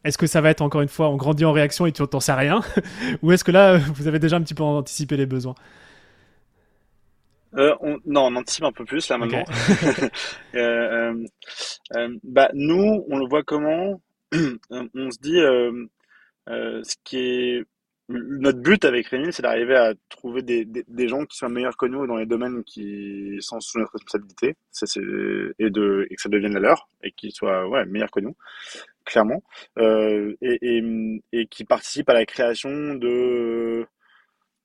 [0.03, 2.19] Est-ce que ça va être encore une fois, on grandit en réaction et tu n'en
[2.19, 2.61] sais rien
[3.21, 5.55] Ou est-ce que là, vous avez déjà un petit peu anticipé les besoins
[7.55, 9.43] Euh, on, non, on anticipe un peu plus là maintenant.
[10.55, 11.25] Euh, euh,
[11.95, 14.01] euh, bah, nous, on le voit comment?
[14.71, 15.39] On se dit,
[16.47, 17.63] ce qui est
[18.09, 21.75] notre but avec Rémi, c'est d'arriver à trouver des, des, des gens qui soient meilleurs
[21.75, 24.55] que nous dans les domaines qui sont sous notre responsabilité,
[25.59, 28.35] et de, et que ça devienne la leur, et qu'ils soient, ouais, meilleurs que nous,
[29.07, 29.43] clairement,
[29.79, 30.81] euh, et,
[31.33, 33.87] et, qui participent à la création de,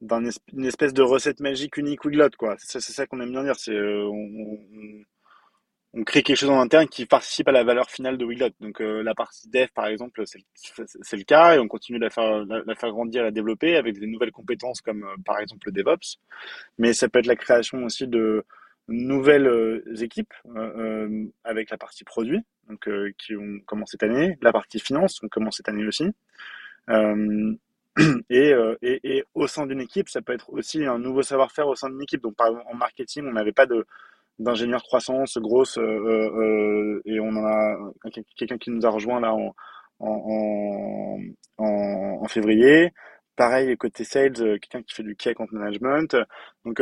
[0.02, 2.56] d'un es- une espèce de recette magique unique Wiglot, quoi.
[2.58, 4.58] C'est ça, qu'on aime bien dire, c'est, euh, on,
[5.94, 8.48] on- crée quelque chose en interne qui participe à la valeur finale de Wiglot.
[8.60, 12.10] Donc euh, la partie dev, par exemple, c'est le cas et on continue de la
[12.10, 15.72] faire, la, la faire grandir la développer avec des nouvelles compétences comme par exemple le
[15.72, 16.18] DevOps.
[16.78, 18.44] Mais ça peut être la création aussi de
[18.88, 24.02] nouvelles euh, équipes euh, euh, avec la partie produit, donc euh, qui ont commencé cette
[24.02, 26.06] année, la partie finance, on commence cette année aussi.
[26.90, 27.54] Euh,
[28.30, 31.68] et, euh, et, et au sein d'une équipe, ça peut être aussi un nouveau savoir-faire
[31.68, 32.22] au sein d'une équipe.
[32.22, 33.86] Donc par exemple en marketing, on n'avait pas de
[34.38, 37.92] d'ingénieurs croissance grosse et on en a
[38.36, 39.54] quelqu'un qui nous a rejoint là en,
[40.00, 41.18] en,
[41.58, 42.92] en, en février.
[43.36, 46.16] Pareil, côté sales, quelqu'un qui fait du key account management.
[46.64, 46.80] Donc,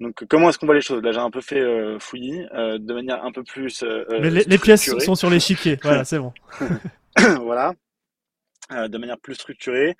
[0.00, 1.02] donc comment est-ce qu'on voit les choses?
[1.02, 4.30] Là, j'ai un peu fait euh, fouillis, euh, de manière un peu plus euh, Mais
[4.30, 6.32] les, les pièces sont sur l'échiquier, voilà, c'est bon.
[7.40, 7.72] voilà,
[8.70, 9.96] de manière plus structurée.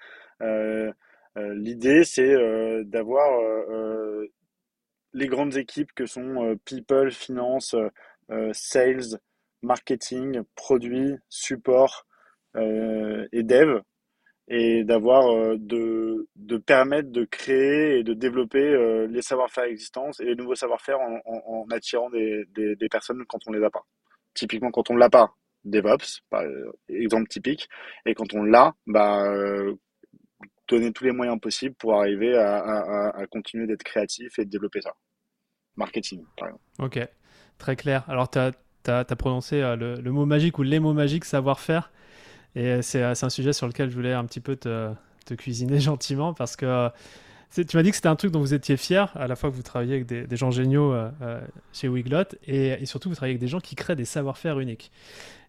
[1.36, 2.34] L'idée, c'est
[2.84, 3.30] d'avoir
[5.14, 7.74] les grandes équipes que sont people, finance,
[8.52, 9.18] sales,
[9.62, 12.06] marketing, produits, support
[12.54, 13.80] et dev,
[14.48, 20.10] et d'avoir euh, de, de permettre de créer et de développer euh, les savoir-faire existants
[20.20, 23.70] et les nouveaux savoir-faire en, en, attirant des, des, des personnes quand on les a
[23.70, 23.84] pas.
[24.34, 26.42] Typiquement, quand on l'a pas, DevOps, par
[26.88, 27.68] exemple typique,
[28.04, 29.74] et quand on l'a, bah, euh,
[30.68, 34.50] donner tous les moyens possibles pour arriver à, à, à continuer d'être créatif et de
[34.50, 34.94] développer ça.
[35.76, 36.64] Marketing, par exemple.
[36.78, 37.08] Ok,
[37.58, 38.08] très clair.
[38.08, 41.90] Alors, tu as, prononcé euh, le, le, mot magique ou les mots magiques savoir-faire.
[42.56, 44.90] Et euh, c'est un sujet sur lequel je voulais un petit peu te,
[45.36, 46.88] cuisiner gentiment parce que euh,
[47.54, 49.54] tu m'as dit que c'était un truc dont vous étiez fier, à la fois que
[49.54, 51.40] vous travaillez avec des, gens géniaux euh,
[51.72, 54.90] chez Wiglot et, surtout vous travaillez avec des gens qui créent des savoir-faire uniques.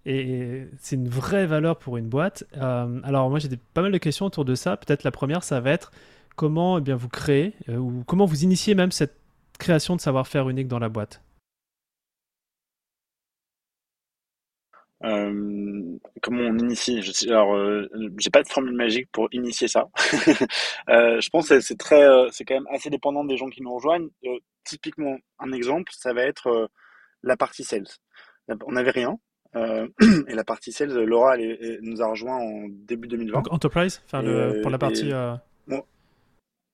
[0.06, 2.44] Et, c'est une vraie valeur pour une boîte.
[2.54, 4.78] Alors moi j'ai pas mal de questions autour de ça.
[4.78, 5.92] Peut-être la première, ça va être
[6.36, 9.16] comment eh bien, vous créez ou comment vous initiez même cette
[9.58, 11.22] création de savoir-faire unique dans la boîte?
[15.04, 17.02] Euh, comment on initie?
[17.02, 19.88] Je sais, Alors, euh, j'ai pas de formule magique pour initier ça.
[20.90, 23.74] euh, je pense que c'est très, c'est quand même assez dépendant des gens qui nous
[23.74, 24.10] rejoignent.
[24.64, 26.70] Typiquement, un exemple, ça va être
[27.24, 27.88] la partie sales.
[28.66, 29.18] On n'avait rien.
[30.28, 33.34] Et la partie sales, Laura, elle, elle, nous a rejoint en début 2020.
[33.34, 35.10] Donc enterprise, enfin le, pour la partie.
[35.10, 35.34] Et,
[35.68, 35.84] bon,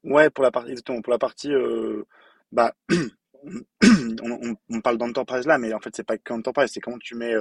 [0.04, 1.52] ouais, pour la partie, exactement, pour la partie,
[2.52, 3.62] bah, on,
[4.22, 7.36] on, on, parle d'enterprise là, mais en fait, c'est pas qu'enterprise, c'est comment tu mets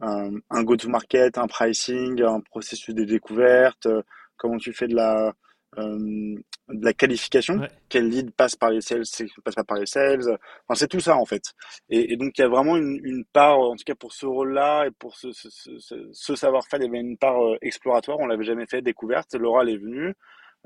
[0.00, 4.02] un, un go-to-market, un pricing, un processus de découverte, euh,
[4.36, 5.32] comment tu fais de la,
[5.78, 6.34] euh,
[6.68, 7.68] de la qualification, ouais.
[7.88, 9.04] quel lead passe par les sales,
[9.44, 10.20] passe pas par les sales,
[10.66, 11.54] enfin c'est tout ça en fait.
[11.88, 14.26] Et, et donc il y a vraiment une, une, part, en tout cas pour ce
[14.26, 18.18] rôle-là et pour ce, ce, ce, ce savoir-faire, il y avait une part euh, exploratoire,
[18.20, 19.34] on l'avait jamais fait, découverte.
[19.34, 20.14] Laura elle est venue,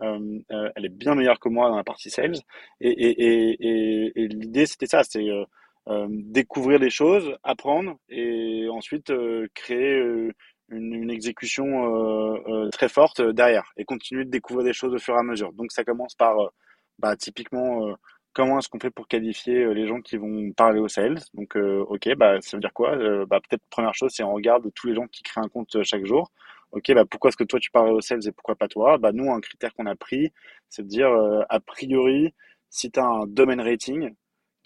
[0.03, 0.41] euh,
[0.75, 2.37] elle est bien meilleure que moi dans la partie sales,
[2.81, 5.45] et, et, l'idée c'était ça, c'est euh,
[6.09, 10.33] découvrir des choses, apprendre et ensuite euh, créer euh,
[10.69, 15.15] une, une, exécution euh, très forte derrière et continuer de découvrir des choses au fur
[15.15, 15.53] et à mesure.
[15.53, 16.37] Donc ça commence par
[16.99, 17.95] bah, typiquement
[18.33, 21.21] comment est-ce qu'on fait pour qualifier les gens qui vont parler aux sales.
[21.35, 22.97] Donc ok, bah, ça veut dire quoi?
[23.27, 26.05] Bah, Peut-être première chose, c'est on regarde tous les gens qui créent un compte chaque
[26.05, 26.33] jour.
[26.73, 28.99] ok, bah pourquoi est-ce que toi tu parles aux sales et pourquoi pas toi?
[28.99, 30.33] Bah nous, un critère qu'on a pris,
[30.69, 32.35] c'est de dire euh, a priori,
[32.71, 34.13] si tu as un domaine rating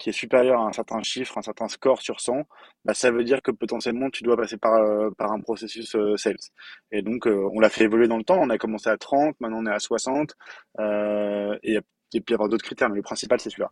[0.01, 2.43] qui est supérieur à un certain chiffre, un certain score sur 100,
[2.85, 6.17] bah, ça veut dire que potentiellement tu dois passer par, euh, par un processus euh,
[6.17, 6.35] sales.
[6.91, 9.59] Et donc on l'a fait évoluer dans le temps, on a commencé à 30, maintenant
[9.61, 10.35] on est à 60,
[11.63, 11.79] et
[12.13, 13.71] et puis avoir d'autres critères, mais le principal c'est celui-là.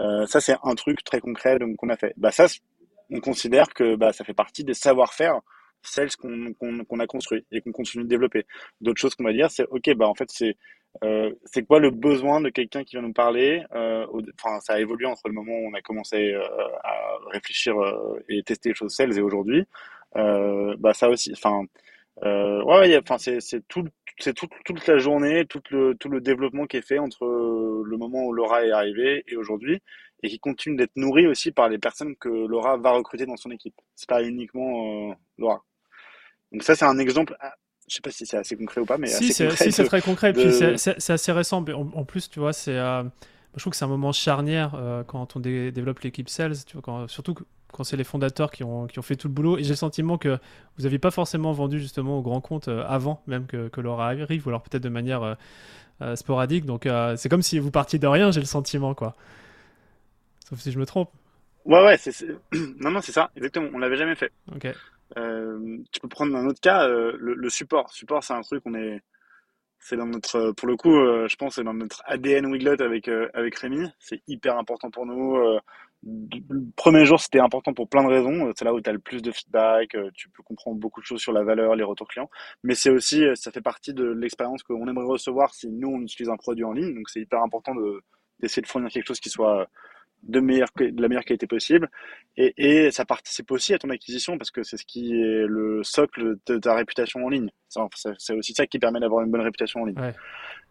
[0.00, 2.14] Euh, ça c'est un truc très concret qu'on a fait.
[2.16, 2.46] Bah ça,
[3.10, 5.40] on considère que bah, ça fait partie des savoir-faire
[5.82, 8.46] celles qu'on qu'on a construit et qu'on continue de développer.
[8.80, 10.56] D'autres choses qu'on va dire, c'est ok, bah en fait c'est
[11.04, 14.80] euh, c'est quoi le besoin de quelqu'un qui va nous parler euh, Enfin, ça a
[14.80, 16.42] évolué entre le moment où on a commencé euh,
[16.82, 19.64] à réfléchir euh, et tester les choses sales et aujourd'hui.
[20.14, 21.64] Bah ça aussi, enfin
[22.22, 23.84] ouais, enfin c'est c'est tout
[24.18, 27.96] c'est tout, toute la journée, tout le tout le développement qui est fait entre le
[27.96, 29.80] moment où Laura est arrivée et aujourd'hui,
[30.22, 33.50] et qui continue d'être nourri aussi par les personnes que Laura va recruter dans son
[33.52, 33.74] équipe.
[33.94, 35.64] C'est pas uniquement Laura.
[36.52, 37.36] Donc ça c'est un exemple.
[37.90, 40.32] Je sais pas si c'est assez concret ou pas, mais si c'est si, très concret.
[40.32, 40.40] De...
[40.40, 41.64] Puis c'est assez récent.
[41.74, 43.02] En, plus, tu vois, c'est euh,
[43.56, 46.82] je trouve que c'est un moment charnière euh, quand on développe l'équipe sales, tu vois,
[46.82, 47.34] quand, surtout
[47.72, 49.58] quand c'est les fondateurs qui ont, qui ont fait tout le boulot.
[49.58, 50.38] Et j'ai le sentiment que
[50.76, 54.10] vous n'aviez pas forcément vendu justement au grand compte euh, avant même que, que Laura
[54.10, 55.36] arrive, ou alors peut-être de manière
[56.14, 56.66] sporadique.
[56.66, 59.16] Donc c'est comme si vous partiez de rien, j'ai le sentiment, quoi.
[60.48, 61.10] Sauf si je me trompe.
[61.64, 62.14] Ouais, ouais, c'est,
[62.80, 63.68] non, non, c'est ça, exactement.
[63.74, 64.30] On l'avait jamais fait.
[64.54, 64.68] Ok.
[65.14, 67.92] Tu peux prendre un autre cas, le, le, support.
[67.92, 69.00] Support, c'est un truc, on est
[69.78, 73.54] c'est dans notre, pour le coup, je pense, c'est dans notre ADN Wiglot avec avec
[73.56, 73.88] Rémi.
[73.98, 75.38] C'est hyper important pour nous
[76.02, 78.52] le premier jour, c'était important pour plein de raisons.
[78.56, 81.06] C'est là où tu as le plus de feedback, euh, tu peux comprendre beaucoup de
[81.06, 82.30] choses sur la valeur, les retours clients.
[82.62, 86.00] Mais c'est aussi, euh, ça fait partie de l'expérience qu'on aimerait recevoir si nous, on
[86.00, 86.94] utilise un produit en ligne.
[86.94, 87.74] Donc, c'est hyper important
[88.40, 89.68] d'essayer de fournir quelque chose qui soit
[90.22, 91.90] de, meilleure, de la meilleure qualité possible.
[92.36, 95.82] Et, et ça participe aussi à ton acquisition parce que c'est ce qui est le
[95.82, 97.50] socle de ta réputation en ligne.
[98.18, 99.98] C'est aussi ça qui permet d'avoir une bonne réputation en ligne.
[99.98, 100.14] Ouais.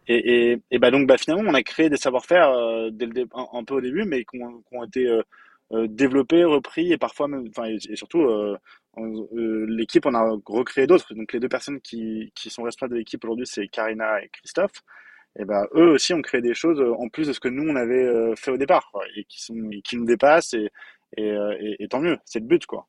[0.08, 2.90] Et, et, et bah donc bah finalement on a créé des savoir-faire euh,
[3.52, 4.40] un, peu au début, mais qui
[4.72, 5.22] ont, été euh,
[5.72, 8.26] euh, développés, repris et parfois même, enfin et, surtout
[8.96, 11.14] l'équipe on a recréé d'autres.
[11.14, 14.82] Donc les deux personnes qui, qui sont responsables de l'équipe aujourd'hui c'est Karina et Christophe.
[15.38, 17.76] Et bah eux aussi ont créé des choses en plus de ce que nous on
[17.76, 20.70] avait fait au départ quoi, et qui sont qui nous dépassent et,
[21.16, 22.86] et, et tant mieux, c'est le but quoi.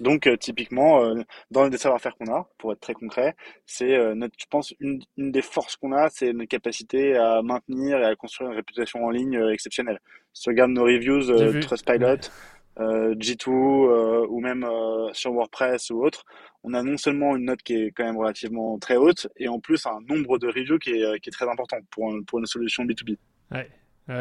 [0.00, 4.14] Donc, euh, typiquement, euh, dans les savoir-faire qu'on a, pour être très concret, c'est euh,
[4.14, 8.04] notre, je pense, une, une des forces qu'on a, c'est notre capacité à maintenir et
[8.04, 10.00] à construire une réputation en ligne exceptionnelle.
[10.32, 12.30] Si tu regardes nos reviews Trustpilot,
[12.78, 14.66] G2 ou même
[15.12, 16.24] sur WordPress ou autre,
[16.62, 19.60] on a non seulement une note qui est quand même relativement très haute, et en
[19.60, 23.16] plus un nombre de reviews qui est, très important pour, une solution B2B.
[23.50, 23.68] Ouais,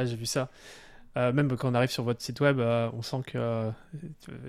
[0.06, 0.50] j'ai vu ça.
[1.18, 3.72] Euh, même quand on arrive sur votre site web, euh, on sent qu'il euh,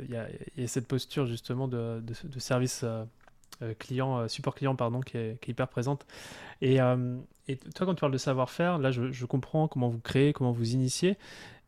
[0.09, 2.03] y, a cette posture justement de,
[2.39, 2.85] service
[3.79, 6.07] client, support client pardon, qui est, hyper présente.
[6.61, 10.75] Et, toi, quand tu parles de savoir-faire, là, je, comprends comment vous créez, comment vous
[10.75, 11.17] initiez.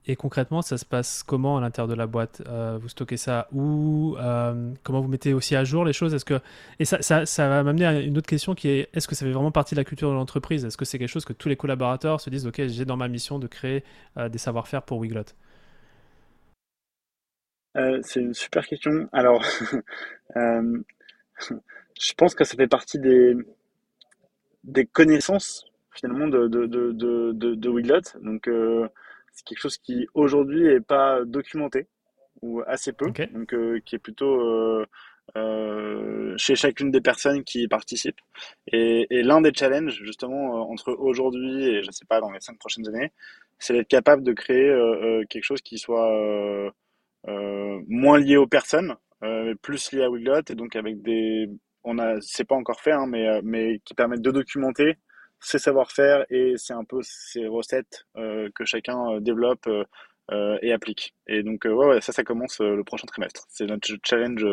[0.07, 2.43] Et concrètement, ça se passe comment à l'intérieur de la boîte?
[2.49, 4.17] Euh, Vous stockez ça où?
[4.19, 6.15] Euh, Comment vous mettez aussi à jour les choses?
[6.15, 6.41] Est-ce que
[6.79, 9.53] et ça, va m'amener à une autre question qui est est-ce que ça fait vraiment
[9.53, 10.65] partie de la culture de l'entreprise?
[10.65, 13.09] Est-ce que c'est quelque chose que tous les collaborateurs se disent ok j'ai dans ma
[13.09, 13.85] mission de créer
[14.17, 15.25] euh, des savoir-faire pour Wiglot?
[18.03, 19.09] C'est une super question.
[19.13, 19.45] Alors,
[20.35, 26.67] je pense que ça fait partie des connaissances finalement de de,
[27.55, 28.01] de, Wiglot.
[28.23, 28.49] Donc
[29.33, 31.88] c'est quelque chose qui aujourd'hui est pas documenté
[32.43, 34.87] ou assez peu, donc euh, qui est plutôt euh,
[35.37, 38.21] euh, chez chacune des personnes qui y participent.
[38.73, 42.59] Et, et l'un des challenges justement entre aujourd'hui et je sais pas dans les cinq
[42.59, 43.12] prochaines années,
[43.59, 44.75] c'est d'être capable de créer
[45.29, 46.73] quelque chose qui soit
[47.27, 48.97] moins lié aux personnes,
[49.62, 50.43] plus lié à Wiglot.
[50.51, 51.49] Et donc avec des
[51.85, 54.97] on a c'est pas encore fait hein, mais mais qui permettent de documenter
[55.40, 60.72] ses savoir-faire et c'est un peu ces recettes euh, que chacun euh, développe euh, et
[60.72, 61.14] applique.
[61.26, 63.46] Et donc, ouais, ouais, ça, ça commence le prochain trimestre.
[63.48, 64.46] C'est notre challenge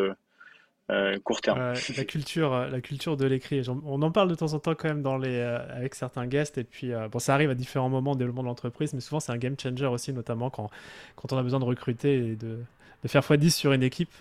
[1.22, 1.74] court terme.
[1.96, 3.62] la culture, la culture de l'écrit.
[3.68, 6.58] On en parle de temps en temps quand même dans les, avec certains guests.
[6.58, 9.30] Et puis, bon, ça arrive à différents moments du développement de l'entreprise, mais souvent c'est
[9.30, 10.68] un game changer aussi, notamment quand,
[11.14, 12.58] quand on a besoin de recruter et de,
[13.02, 14.12] de faire x10 sur une équipe.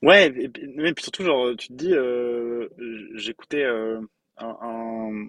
[0.00, 1.92] Ouais, et puis, surtout, genre, tu te dis,
[3.16, 3.66] j'écoutais
[4.40, 5.28] un,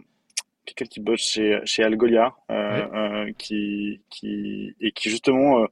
[0.65, 5.67] quelqu'un qui bosse chez, chez Algolia, euh, euh, qui, qui, et qui justement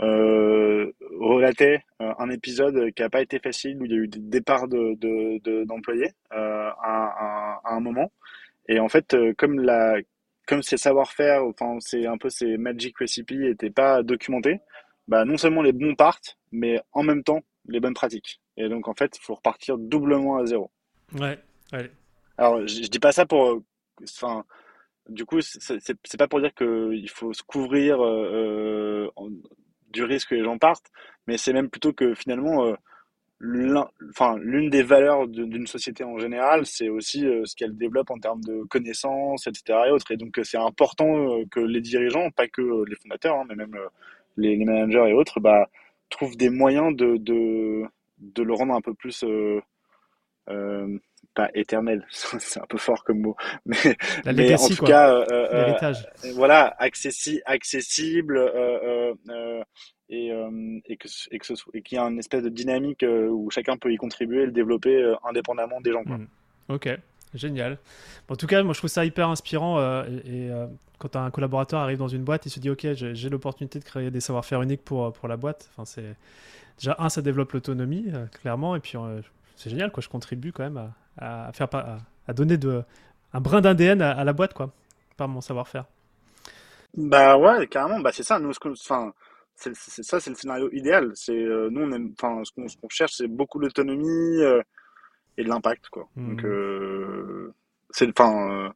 [0.00, 4.18] euh, relatait un épisode qui n'a pas été facile, où il y a eu des
[4.18, 8.12] départs d'employés de, d'employés à, à, à, un moment.
[8.68, 9.96] Et en fait, comme la,
[10.46, 14.60] comme ces savoir-faire, enfin, c'est un peu ces magic recipes n'étaient pas documentés,
[15.08, 18.40] bah, non seulement les bons partent, mais en même temps, les bonnes pratiques.
[18.56, 20.70] Et donc, en fait, il faut repartir doublement à zéro.
[21.14, 21.38] Ouais,
[21.72, 21.90] ouais.
[22.42, 23.60] Alors, je, je dis pas ça pour,
[24.02, 24.44] enfin,
[25.08, 29.30] du coup, c'est pas pour dire qu'il faut se couvrir euh, euh,
[29.90, 30.90] du risque que les gens partent,
[31.26, 32.74] mais c'est même plutôt que finalement, euh,
[33.40, 38.18] l'un- enfin, l'une des valeurs d'une société en général, c'est aussi ce qu'elle développe en
[38.18, 39.88] termes de connaissances, etc.
[39.88, 40.10] et autres.
[40.12, 43.76] Et donc, c'est important que les dirigeants, pas que les fondateurs, hein, mais même
[44.38, 45.68] les, managers et autres, bah,
[46.10, 49.24] trouvent des moyens de, de le rendre un peu plus,
[50.50, 50.98] euh,
[51.34, 53.76] pas éternel, c'est un peu fort comme mot, mais,
[54.24, 54.88] La mais en tout quoi.
[54.88, 58.38] cas, euh, euh, euh, voilà, accessi accessible,
[60.08, 60.30] et,
[60.86, 63.28] et que, et que ce soit, et qu'il y a une espèce de dynamique euh,
[63.28, 66.18] où chacun peut y contribuer et le développer euh, indépendamment des gens, quoi.
[66.18, 66.26] Hmm.
[66.68, 66.88] Ok,
[67.34, 67.78] génial.
[68.28, 69.80] En tout cas, moi je trouve ça hyper inspirant.
[70.04, 70.50] et et,
[71.02, 73.84] quand un collaborateur arrive dans une boîte, il se dit Ok, j'ai j'ai l'opportunité de
[73.84, 75.68] créer des savoir-faire uniques pour, pour la boîte.
[75.72, 76.14] Enfin, c'est
[76.78, 78.76] déjà un, ça développe l'autonomie, euh, clairement.
[78.76, 79.20] Et puis euh,
[79.56, 80.02] c'est génial, quoi.
[80.02, 82.82] Je contribue quand même à, à faire à, à donner de,
[83.32, 84.72] un brin d'ADN à, à la boîte, quoi,
[85.16, 85.84] par mon savoir-faire.
[86.94, 89.12] Bah ouais, carrément, bah c'est ça, nous, enfin,
[89.54, 91.12] c'est, ça, c'est le scénario idéal.
[91.14, 94.60] C'est, euh, nous, on aime, enfin, ce qu'on, ce cherche, c'est beaucoup d'autonomie euh,
[95.38, 96.08] et de l'impact, quoi.
[96.16, 96.46] Donc, Hmm.
[96.46, 97.54] euh,
[97.90, 98.72] c'est, enfin,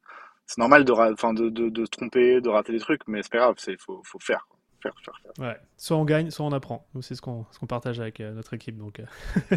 [0.46, 3.32] c'est normal de, enfin, de, de, de se tromper, de rater des trucs, mais c'est
[3.32, 4.58] pas grave, c'est, faut, faut faire, quoi.
[4.82, 5.32] Faire, faire, faire.
[5.46, 5.56] Ouais.
[5.76, 6.86] Soit on gagne, soit on apprend.
[7.00, 8.76] C'est ce qu'on ce qu'on partage avec euh, notre équipe.
[8.76, 9.56] Donc, euh.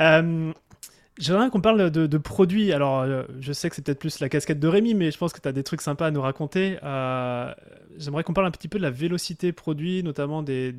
[0.00, 0.52] Euh,
[1.18, 2.72] J'aimerais qu'on parle de, de produits.
[2.72, 5.32] Alors, euh, je sais que c'est peut-être plus la casquette de Rémi, mais je pense
[5.34, 6.78] que tu as des trucs sympas à nous raconter.
[6.82, 7.52] Euh,
[7.98, 10.72] J'aimerais qu'on parle un petit peu de la vélocité produit, notamment de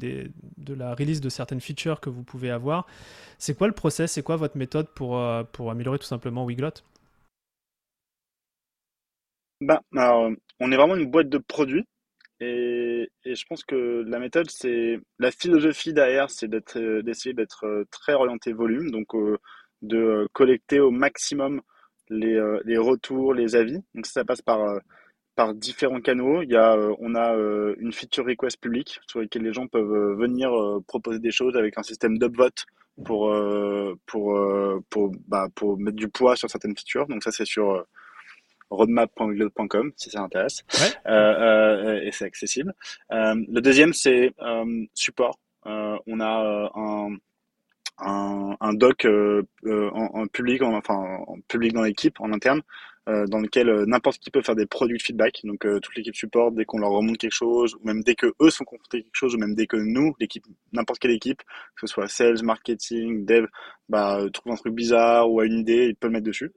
[0.67, 2.87] la release de certaines features que vous pouvez avoir.
[3.37, 4.13] C'est quoi le process?
[4.13, 5.19] C'est quoi votre méthode pour,
[5.69, 6.71] améliorer tout simplement Wiglot?
[9.95, 11.85] Alors, on est vraiment une boîte de produits.
[12.39, 12.92] Et,
[13.25, 17.85] et je pense que la méthode, c'est la philosophie derrière, c'est euh, d'essayer d'être euh,
[17.91, 19.37] très orienté volume, donc euh,
[19.81, 21.61] de collecter au maximum
[22.09, 22.37] les,
[22.77, 23.79] retours, les avis.
[23.95, 24.79] Donc ça passe par,
[25.35, 26.41] par différents canaux.
[26.41, 27.33] Il y a, on a
[27.79, 30.51] une feature request publique sur laquelle les gens peuvent venir
[30.87, 32.65] proposer des choses avec un système d'upvote
[33.03, 33.33] pour,
[34.05, 34.39] pour,
[34.89, 37.07] pour, bah, pour mettre du poids sur certaines features.
[37.07, 37.83] Donc ça, c'est sur
[38.75, 41.11] roadmap.wiglot.com si ça intéresse Ouais.
[41.11, 41.33] euh,
[41.95, 42.73] euh, et c'est accessible.
[43.11, 44.33] Euh, le deuxième, c'est
[44.93, 45.39] support.
[45.65, 47.15] On a un,
[47.99, 50.95] un, un doc euh, euh, en, en public, en- enfin
[51.27, 52.61] en public dans l'équipe, en interne,
[53.09, 55.41] euh, dans lequel n'importe qui peut faire des produits de feedback.
[55.43, 58.49] Donc toute l'équipe support, dès qu'on leur remonte quelque chose, ou même dès que eux
[58.49, 61.41] sont confrontés à quelque chose, ou même dès que nous, l'équipe, n'importe quelle équipe,
[61.75, 63.45] que ce soit sales, marketing, dev,
[63.89, 66.51] bah, trouve un truc bizarre ou a une idée, il peut le mettre dessus.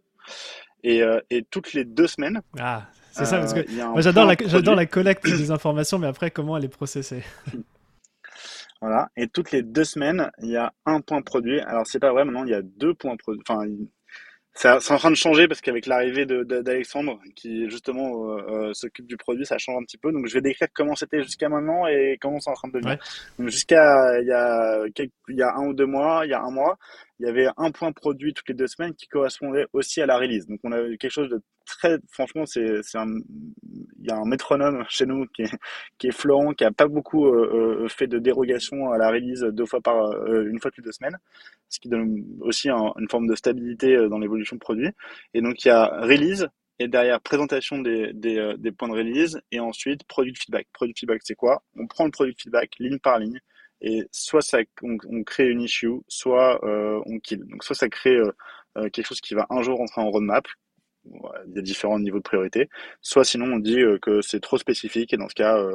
[0.87, 4.25] Et, euh, et toutes les deux semaines, Ah, c'est ça, parce que euh, moi j'adore
[4.25, 7.25] la, j'adore la collecte des informations, mais après, comment elle est processée?
[8.83, 9.09] Voilà.
[9.17, 11.61] Et toutes les deux semaines, il y a un point produit.
[11.61, 13.43] Alors, c'est pas vrai, maintenant, il y a deux points produits.
[13.49, 13.67] Enfin,
[14.57, 18.69] ça- c'est en train de changer parce qu'avec l'arrivée de, de- d'Alexandre, qui justement euh,
[18.71, 20.11] euh, s'occupe du produit, ça change un petit peu.
[20.13, 22.95] Donc, je vais décrire comment c'était jusqu'à maintenant et comment c'est en train de devenir.
[22.95, 22.99] Ouais.
[23.39, 26.35] Donc, jusqu'à il y a quelques- il y a un ou deux mois, il y
[26.35, 26.77] a un mois,
[27.21, 30.17] il y avait un point produit toutes les deux semaines qui correspondait aussi à la
[30.19, 30.47] release.
[30.47, 32.83] Donc, on a eu quelque chose de très, franchement, c'est,
[33.99, 35.51] il y a un métronome chez nous qui est,
[35.99, 39.43] qui est Florent, qui a pas beaucoup euh, euh, fait de dérogation à la release
[39.43, 41.19] deux fois par, euh, une fois toutes les deux semaines,
[41.69, 44.91] ce qui donne aussi un- une forme de stabilité euh, dans l'évolution de produit.
[45.35, 46.49] Et donc il y a release
[46.79, 50.67] et derrière présentation des, des, euh, des points de release et ensuite produit feedback.
[50.73, 51.63] Produit feedback, c'est quoi?
[51.77, 53.41] On prend le produit feedback ligne par ligne
[53.81, 57.41] et soit ça, on, on crée une issue, soit euh, on kill.
[57.47, 60.47] Donc soit ça crée euh, quelque chose qui va un jour rentrer en roadmap.
[61.49, 62.69] Il y a différents niveaux de priorité.
[63.01, 65.73] Soit sinon on dit euh, que c'est trop spécifique et dans ce cas euh,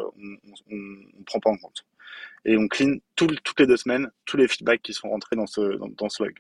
[0.70, 0.76] on,
[1.20, 1.86] on prend pas en compte.
[2.46, 5.48] Et on clean tout, toutes les deux semaines tous les feedbacks qui sont rentrés dans
[5.48, 6.38] ce dans, dans ce log.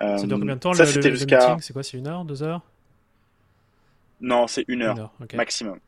[0.00, 1.60] Euh, Ça dure combien de temps ça le, le- c'était le jusqu'à meeting?
[1.60, 2.62] C'est quoi C'est une heure, deux heures?
[4.20, 5.34] Non c'est une heure Une heure, ok.
[5.34, 5.78] maximum.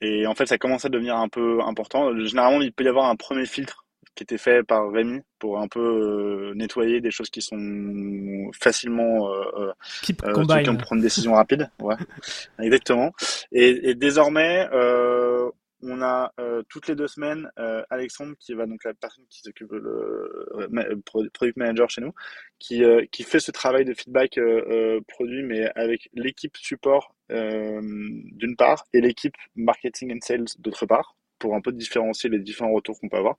[0.00, 2.16] Et en fait ça commence à devenir un peu important.
[2.24, 3.84] Généralement il peut y avoir un premier filtre
[4.14, 9.32] qui était fait par Rémi pour un peu euh, nettoyer des choses qui sont facilement
[9.32, 10.32] euh, euh, Keep euh,
[10.64, 11.70] qui ont prendre une décision rapide.
[11.80, 11.96] Ouais,
[12.60, 13.12] exactement.
[13.52, 15.50] Et, et désormais, euh,
[15.82, 19.40] on a euh, toutes les deux semaines euh, Alexandre qui va donc la personne qui
[19.40, 22.12] s'occupe le euh, pro- product manager chez nous,
[22.58, 27.14] qui euh, qui fait ce travail de feedback euh, euh, produit, mais avec l'équipe support
[27.30, 32.38] euh, d'une part et l'équipe marketing and sales d'autre part pour un peu différencier les
[32.38, 33.38] différents retours qu'on peut avoir.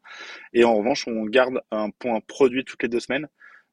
[0.51, 3.29] Et en revanche, on garde un point produit toutes les deux semaines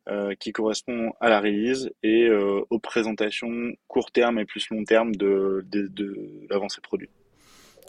[0.09, 4.85] euh, qui correspond à la release et euh, aux présentations court terme et plus long
[4.85, 7.11] terme de, de, de l'avancée produit.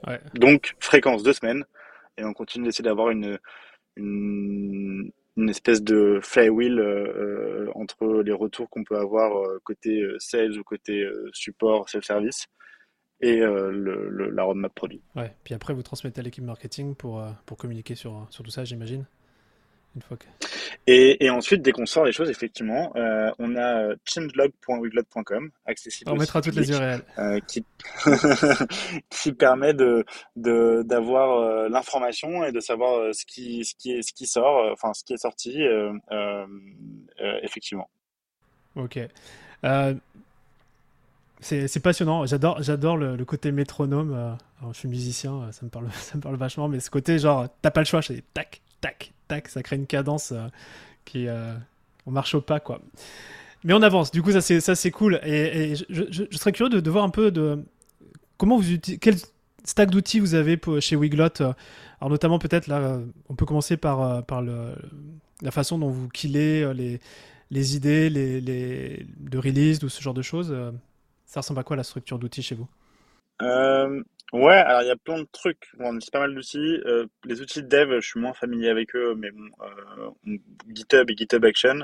[0.07, 0.19] Ouais.
[0.33, 1.65] Donc, fréquence deux semaines,
[2.17, 3.37] et on continue d'essayer d'avoir une,
[3.97, 6.81] une, une espèce de flywheel
[7.75, 9.31] entre les retours qu'on peut avoir
[9.63, 12.47] côté sales ou côté support, self-service
[13.22, 15.01] et le, la roadmap produit.
[15.15, 18.63] Ouais, puis après vous transmettez à l'équipe marketing pour, pour communiquer sur, sur tout ça,
[18.63, 19.05] j'imagine
[20.88, 26.11] et, et, ensuite, dès qu'on sort les choses, effectivement, euh, on a changelog.wiglot.com, accessible.
[26.11, 27.01] On mettra toutes les URL.
[27.17, 27.63] Euh, qui,
[29.09, 30.05] qui permet de
[30.36, 34.72] d'avoir euh, l'information et de savoir euh, ce qui ce qui est ce qui sort,
[34.72, 35.61] enfin ce qui est sorti,
[37.43, 37.89] effectivement.
[38.76, 38.99] Ok.
[41.41, 42.25] C'est passionnant.
[42.25, 44.13] J'adore j'adore le, côté métronome.
[44.59, 47.47] Alors, je suis musicien, ça me parle ça me parle vachement, mais ce côté genre
[47.61, 49.13] t'as pas le choix, c'est tac tac
[49.47, 50.47] ça crée une cadence euh,
[51.05, 51.53] qui euh,
[52.05, 52.81] on marche au pas quoi.
[53.63, 54.11] Mais on avance.
[54.11, 55.19] Du coup, ça c'est ça c'est cool.
[55.23, 57.63] Et, je, serais curieux de, voir un peu de
[58.37, 59.15] comment vous quel
[59.63, 61.41] stack d'outils vous avez chez Wiglot.
[61.41, 61.53] Euh,
[61.99, 64.75] alors notamment peut-être là, on peut commencer par par le,
[65.41, 66.99] la façon dont vous killez les
[67.51, 70.55] les idées, les, les de release ou ce genre de choses.
[71.30, 72.67] Ça ressemble à quoi la structure d'outils chez vous?
[74.34, 75.69] Ouais, alors il y a plein de trucs.
[75.80, 76.82] on utilise pas mal d'outils.
[76.86, 80.38] Euh, les outils de dev, je suis moins familier avec eux, mais bon, euh,
[80.71, 81.80] GitHub et GitHub Action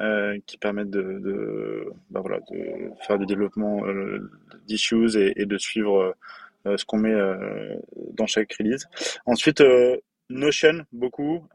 [0.00, 4.30] euh, qui permettent de, bah voilà, de faire du développement euh,
[4.66, 6.14] d'issues et, et, de suivre
[6.66, 7.74] euh, ce qu'on met euh,
[8.12, 8.86] dans chaque release.
[9.24, 9.62] Ensuite,
[10.30, 11.46] Notion, beaucoup.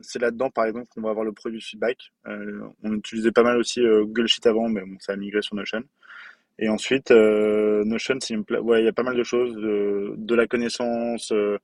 [0.00, 2.12] c'est là-dedans, par exemple, qu'on va avoir le produit feedback.
[2.24, 5.82] on utilisait pas mal aussi Google Sheet avant, mais bon, ça a migré sur Notion.
[6.58, 10.34] Et ensuite, euh, Notion, c'est une ouais, il y a pas mal de choses, de,
[10.34, 11.58] la connaissance, euh,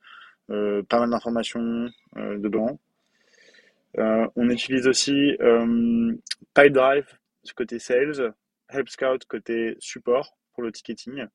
[0.51, 2.79] euh, pas mal d'informations euh, dedans.
[3.99, 6.15] Euh, on utilise aussi euh,
[6.55, 7.07] PyDrive
[7.57, 8.35] côté sales,
[8.69, 11.27] Help Scout côté support pour le ticketing.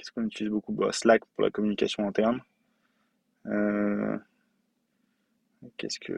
[0.00, 2.40] Qu'est-ce qu'on utilise beaucoup bah, Slack pour la communication interne.
[5.76, 6.14] Qu'est-ce que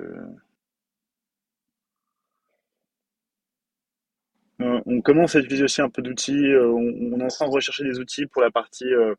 [4.62, 6.46] Euh, on commence à utiliser aussi un peu d'outils.
[6.46, 9.14] Euh, on, est en train de rechercher des outils pour la partie euh,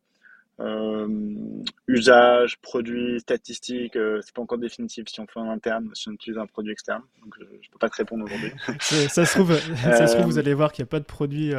[1.86, 3.94] usage, produit, statistiques.
[3.94, 7.02] c'est pas encore définitif si on fait en interne, si on utilise un produit externe.
[7.22, 8.52] Donc je, ne peux pas te répondre aujourd'hui.
[8.80, 11.52] ça, se trouve, ça se trouve, vous allez voir qu'il n'y a pas de produit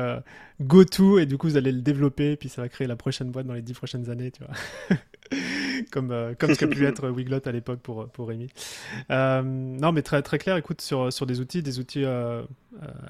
[0.61, 3.31] go-to et du coup vous allez le développer et puis ça va créer la prochaine
[3.31, 4.97] boîte dans les dix prochaines années, tu vois.
[5.91, 8.49] comme, euh, comme ce qu'a pu être Wiglot à l'époque pour, pour Rémi.
[9.11, 12.43] Euh, non, mais très, très clair, écoute, sur, sur des outils, des outils euh,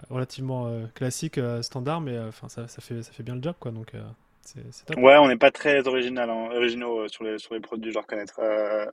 [0.09, 3.71] relativement classiques, standards, mais enfin ça, ça, fait, ça fait bien le job, quoi.
[3.71, 3.93] Donc,
[4.85, 4.97] top.
[4.97, 8.39] Ouais, on n'est pas très original, hein, originaux sur, les, sur les produits, je reconnaître.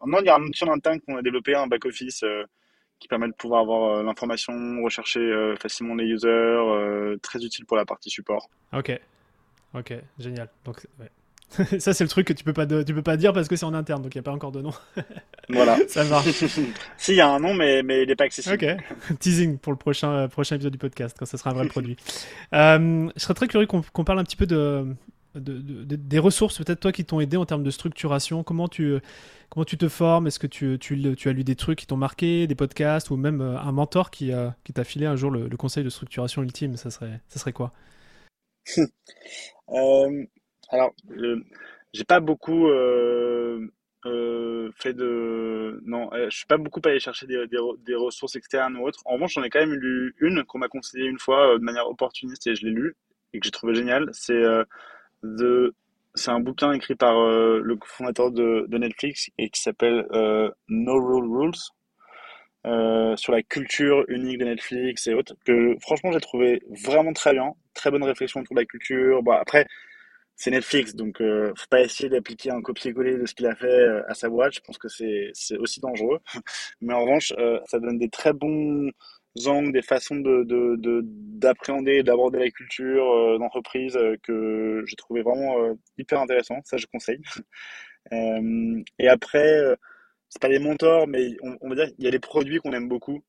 [0.06, 2.24] non, il y a un outil interne qu'on a développé, un back-office
[2.98, 8.10] qui permet de pouvoir avoir l'information, rechercher facilement les users, très utile pour la partie
[8.10, 8.48] support.
[8.72, 8.98] Ok,
[9.74, 10.48] ok, génial.
[10.64, 11.10] Donc, ouais.
[11.78, 13.66] ça, c'est le truc que tu peux pas, tu peux pas dire parce que c'est
[13.66, 14.72] en interne, donc il n'y a pas encore de nom.
[15.48, 15.76] voilà.
[15.88, 16.28] Ça marche.
[16.96, 18.54] si, il y a un nom, mais, mais il n'est pas accessible.
[18.54, 19.18] Ok.
[19.18, 21.96] Teasing pour le prochain, euh, prochain épisode du podcast, quand ce sera un vrai produit.
[22.54, 24.86] Euh, je serais très curieux qu'on parle un petit peu de,
[25.34, 28.42] de, des ressources, peut-être toi qui t'ont aidé en termes de structuration.
[28.42, 28.98] Comment tu,
[29.48, 30.26] comment tu te formes?
[30.26, 33.40] Est-ce que tu, tu, as lu des trucs qui t'ont marqué, des podcasts ou même
[33.40, 34.30] euh, un mentor qui,
[34.64, 36.76] qui t'a filé un jour le, le, conseil de structuration ultime?
[36.76, 37.72] Ça serait, ça serait quoi?
[40.72, 40.94] Alors,
[41.92, 43.68] j'ai pas beaucoup euh,
[44.06, 45.80] euh, fait de.
[45.84, 49.00] Non, euh, je suis pas beaucoup allé chercher des, des, ressources externes ou autres.
[49.04, 51.88] En revanche, j'en ai quand même lu une qu'on m'a conseillé une fois de manière
[51.88, 52.96] opportuniste et je l'ai lu
[53.34, 54.08] et que j'ai trouvé génial.
[54.12, 54.42] C'est
[55.22, 55.74] de
[56.14, 60.06] c'est un bouquin écrit par le fondateur de, de, Netflix et qui s'appelle
[60.68, 63.16] No Rule Rules.
[63.16, 67.54] sur la culture unique de Netflix et autres, que franchement j'ai trouvé vraiment très bien,
[67.72, 69.22] très bonne réflexion autour de la culture.
[69.22, 69.66] Bon, après,
[70.36, 73.66] c'est Netflix, donc euh, faut pas essayer d'appliquer un copier-coller de ce qu'il a fait
[73.66, 74.54] euh, à sa boîte.
[74.54, 76.18] Je pense que c'est aussi dangereux.
[76.80, 78.90] Mais en revanche, euh, ça donne des très bons
[79.46, 81.02] angles, des façons de
[81.38, 85.56] d'appréhender et d'aborder la culture euh, d'entreprise que j'ai trouvé vraiment
[85.98, 86.60] hyper intéressant.
[86.64, 87.20] Ça, je conseille.
[88.98, 89.76] et après,
[90.28, 92.72] c'est pas des mentors, mais on, on va dire il y a des produits qu'on
[92.72, 93.22] aime beaucoup.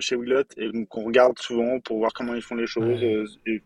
[0.00, 3.02] chez Willot et qu'on regarde souvent pour voir comment ils font les choses
[3.46, 3.62] et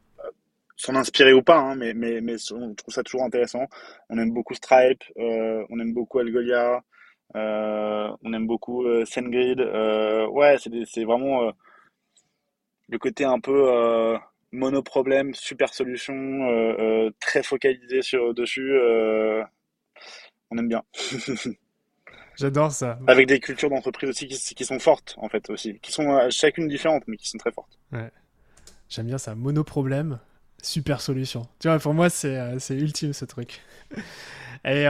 [0.77, 3.67] s'en inspirer ou pas, hein, mais, mais, mais on trouve ça toujours intéressant.
[4.11, 6.81] On aime beaucoup Stripe, euh, on aime beaucoup Algolia, euh,
[7.35, 9.61] on aime beaucoup euh, SendGrid.
[9.61, 11.51] Euh, ouais, c'est vraiment euh,
[12.89, 14.19] le côté un peu euh,
[14.53, 16.15] monoproblème, super solution,
[17.21, 18.73] très focalisé sur dessus.
[20.51, 20.83] on aime bien.
[22.37, 22.99] J'adore ça.
[23.07, 25.79] Avec des cultures d'entreprise aussi qui, qui, sont fortes, en fait, aussi.
[25.81, 27.79] Qui sont chacune différentes, mais qui sont très fortes.
[27.93, 28.11] Ouais.
[28.91, 29.35] J'aime bien ça.
[29.35, 30.21] Monoproblème,
[30.67, 31.47] super solution.
[31.61, 33.63] Tu vois, pour moi, c'est ultime ce truc.
[34.65, 34.87] Et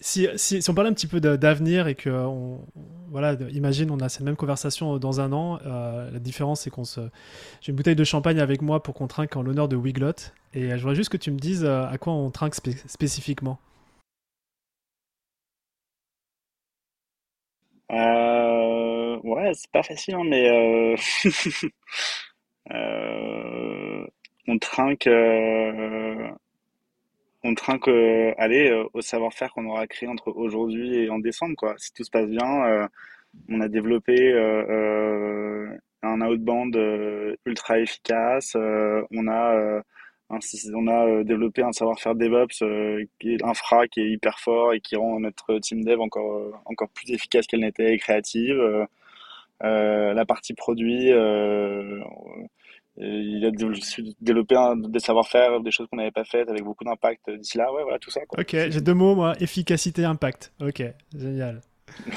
[0.00, 2.60] si, si, si, on parlait un petit peu d'avenir et que, on,
[3.10, 6.84] voilà, imagine, on a cette même conversation dans un an, euh, la différence c'est qu'on
[6.84, 7.00] se.
[7.60, 10.12] J'ai une bouteille de champagne avec moi pour qu'on trinque en l'honneur de Wiglot.
[10.54, 13.58] Et je voudrais juste que tu me dises euh, à quoi on trinque spécifiquement.
[17.90, 20.94] Euh, ouais, c'est pas facile, hein, mais
[24.48, 25.08] on trinque
[27.44, 31.56] on trinque euh, aller euh, au savoir-faire qu'on aura créé entre aujourd'hui et en décembre
[31.56, 31.74] quoi.
[31.78, 32.86] Si tout se passe bien, euh,
[33.48, 34.32] on a développé
[36.02, 36.76] un outbound
[37.44, 39.82] ultra efficace, on a
[40.30, 42.64] on a développé un savoir-faire DevOps
[43.18, 46.88] qui est infra qui est hyper fort et qui rend notre team dev encore encore
[46.90, 48.86] plus efficace qu'elle n'était et créative.
[49.60, 51.12] la partie produit
[53.00, 53.50] il a
[54.20, 54.56] développé
[54.88, 57.72] des savoir-faire, des choses qu'on n'avait pas faites avec beaucoup d'impact d'ici là.
[57.72, 58.20] Ouais, voilà, tout ça.
[58.26, 58.40] Quoi.
[58.40, 60.52] Ok, j'ai deux mots, moi efficacité, impact.
[60.60, 60.82] Ok,
[61.16, 61.60] génial.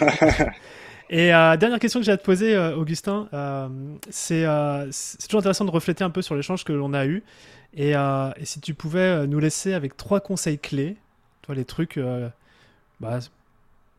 [1.11, 3.67] Et euh, dernière question que j'ai à te poser, euh, Augustin, euh,
[4.09, 4.45] c'est
[5.25, 7.21] toujours intéressant de refléter un peu sur l'échange que l'on a eu.
[7.73, 10.97] Et, et, si tu pouvais nous laisser avec trois conseils clés,
[11.41, 11.99] toi, les trucs,
[12.99, 13.29] bah, ce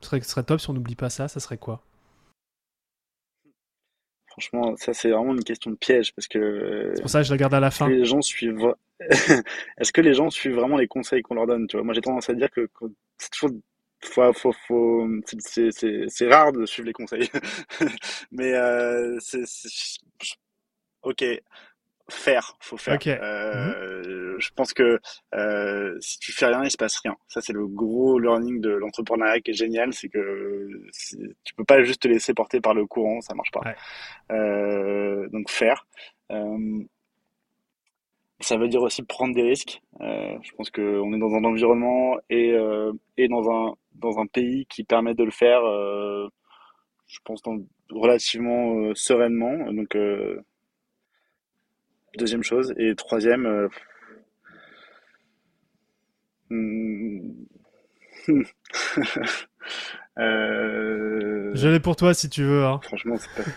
[0.01, 1.83] serait, ce serait top si on n'oublie pas ça, ça serait quoi?
[4.33, 6.93] Franchement, ça c'est vraiment une question de piège parce que.
[6.95, 7.89] C'est pour ça que je la garde à la fin.
[7.89, 8.75] Les gens suivent.
[9.79, 12.01] Est-ce que les gens suivent vraiment les conseils qu'on leur donne Tu vois, moi j'ai
[12.01, 12.67] tendance à dire que
[13.19, 13.51] c'est toujours
[14.05, 15.07] faut, faut, faut...
[15.27, 17.29] c'est rare de suivre les conseils.
[18.33, 19.45] Mais euh, c'est
[21.03, 21.25] ok,
[22.13, 22.99] faire, faut faire.
[23.07, 24.99] Euh, Je pense que
[25.35, 27.17] euh, si tu fais rien, il se passe rien.
[27.29, 30.69] Ça, c'est le gros learning de l'entrepreneuriat qui est génial, c'est que
[31.45, 33.63] tu peux pas juste te laisser porter par le courant, ça marche pas.
[34.31, 35.87] Euh, donc faire.
[38.41, 39.81] Ça veut dire aussi prendre des risques.
[40.01, 42.55] Je pense qu'on est dans un environnement et,
[43.17, 45.61] et dans un dans un pays qui permet de le faire.
[47.07, 47.59] je pense dans,
[47.91, 49.71] relativement sereinement.
[49.73, 49.97] Donc
[52.19, 52.75] Deuxième chose.
[52.77, 53.47] Et troisième.
[53.47, 53.69] Euh...
[60.19, 61.51] euh...
[61.55, 62.65] Je l'ai pour toi si tu veux.
[62.65, 62.81] Hein.
[62.83, 63.51] Franchement, c'est pas.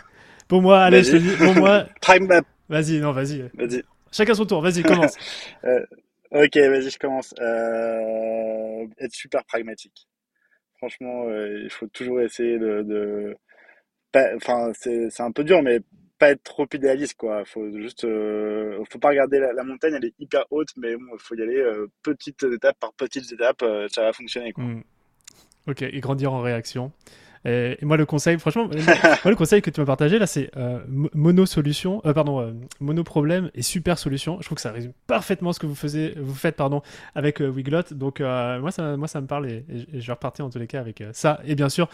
[0.48, 1.36] pour moi, allez, je te dis.
[1.38, 1.86] Pour moi.
[2.02, 2.44] Time map.
[2.70, 3.50] Vas-y, non, vas-y.
[3.54, 3.84] Vas-y.
[4.12, 4.62] Chacun son tour.
[4.62, 5.16] Vas-y, commence.
[5.66, 5.86] euh,
[6.32, 7.34] ok, vas-y, je commence.
[7.40, 10.08] Euh, être super pragmatique.
[10.78, 12.84] Franchement, euh, il faut toujours essayer de.
[12.84, 13.36] de...
[14.38, 15.82] Enfin, c'est un peu dur, mais
[16.18, 17.44] pas être trop idéaliste quoi.
[17.46, 21.36] Faut juste euh, faut pas regarder la, montagne elle est hyper haute mais bon faut
[21.36, 24.64] y aller euh, petites étapes par petites étapes euh, ça va fonctionner quoi.
[24.64, 24.84] Hmm.
[25.68, 26.92] ok et grandir en réaction
[27.46, 28.68] et, moi, le conseil, franchement,
[29.24, 32.52] moi, le conseil que tu m'as partagé là, c'est euh, mono solution, euh, pardon, euh,
[32.80, 34.38] mono problème et super solution.
[34.42, 36.82] Je trouve que ça résume parfaitement ce que vous, faisiez, vous faites pardon,
[37.14, 37.84] avec Wiglot.
[37.92, 40.80] Donc, moi, ça, moi, ça me parle et, je vais repartir en tous les cas
[40.80, 41.40] avec ça.
[41.46, 41.90] Et bien sûr,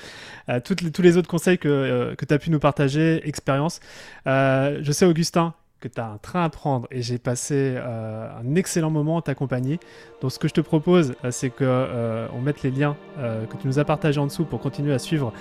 [0.63, 3.79] toutes les, tous les autres conseils que, que tu as pu nous partager, expérience.
[4.25, 8.55] je sais, Augustin, que tu as un train à prendre et j'ai passé euh, un
[8.55, 9.79] excellent moment en ta compagnie.
[10.21, 13.57] Donc ce que je te propose, euh, c'est que euh, on mette les liens que
[13.57, 15.33] tu nous as partagés en dessous pour continuer à suivre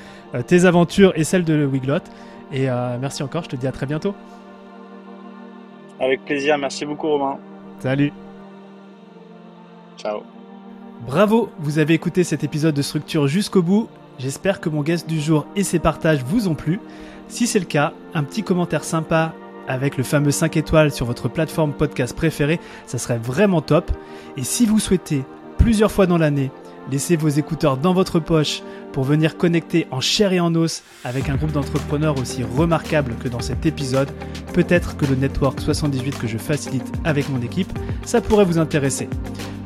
[0.47, 1.99] tes aventures et celles de Wiglot.
[2.53, 2.67] Et
[3.01, 4.15] merci encore, je te dis à très bientôt.
[5.99, 7.39] Avec plaisir, merci beaucoup Romain.
[7.79, 8.13] Salut.
[9.97, 10.23] Ciao.
[11.07, 13.89] Bravo, vous avez écouté cet épisode de Structure jusqu'au bout.
[14.19, 16.81] J'espère que mon guest du jour et ses partages vous ont plu.
[17.29, 19.33] Si c'est le cas, un petit commentaire sympa
[19.71, 23.93] avec le fameux 5 étoiles sur votre plateforme podcast préférée, ça serait vraiment top.
[24.37, 25.23] Et si vous souhaitez
[25.59, 26.51] plusieurs fois dans l'année
[26.91, 28.63] laisser vos écouteurs dans votre poche
[28.93, 33.29] pour venir connecter en chair et en os avec un groupe d'entrepreneurs aussi remarquable que
[33.29, 34.11] dans cet épisode,
[34.55, 37.73] peut-être que le Network 78 que je facilite avec mon équipe,
[38.05, 39.09] ça pourrait vous intéresser.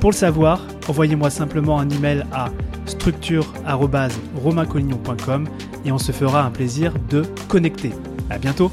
[0.00, 2.50] Pour le savoir, envoyez-moi simplement un email à
[2.84, 5.48] structure@romaincollignon.com
[5.86, 7.92] et on se fera un plaisir de connecter.
[8.28, 8.70] À bientôt.